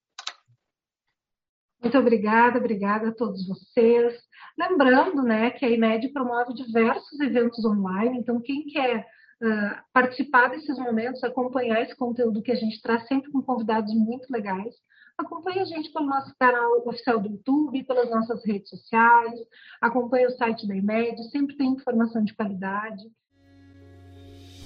[1.80, 4.14] Muito obrigada, obrigada a todos vocês.
[4.58, 9.06] Lembrando, né, que a IMED promove diversos eventos online, então quem quer
[9.42, 14.30] uh, participar desses momentos, acompanhar esse conteúdo que a gente traz sempre com convidados muito
[14.30, 14.74] legais,
[15.20, 19.38] Acompanhe a gente pelo nosso canal oficial do YouTube, pelas nossas redes sociais,
[19.78, 23.02] acompanhe o site da IMED, sempre tem informação de qualidade.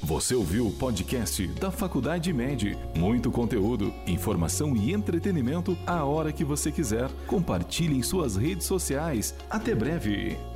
[0.04, 2.76] Você ouviu o podcast da Faculdade IMED.
[2.94, 7.10] Muito conteúdo, informação e entretenimento a hora que você quiser.
[7.26, 9.34] Compartilhe em suas redes sociais.
[9.48, 10.53] Até breve!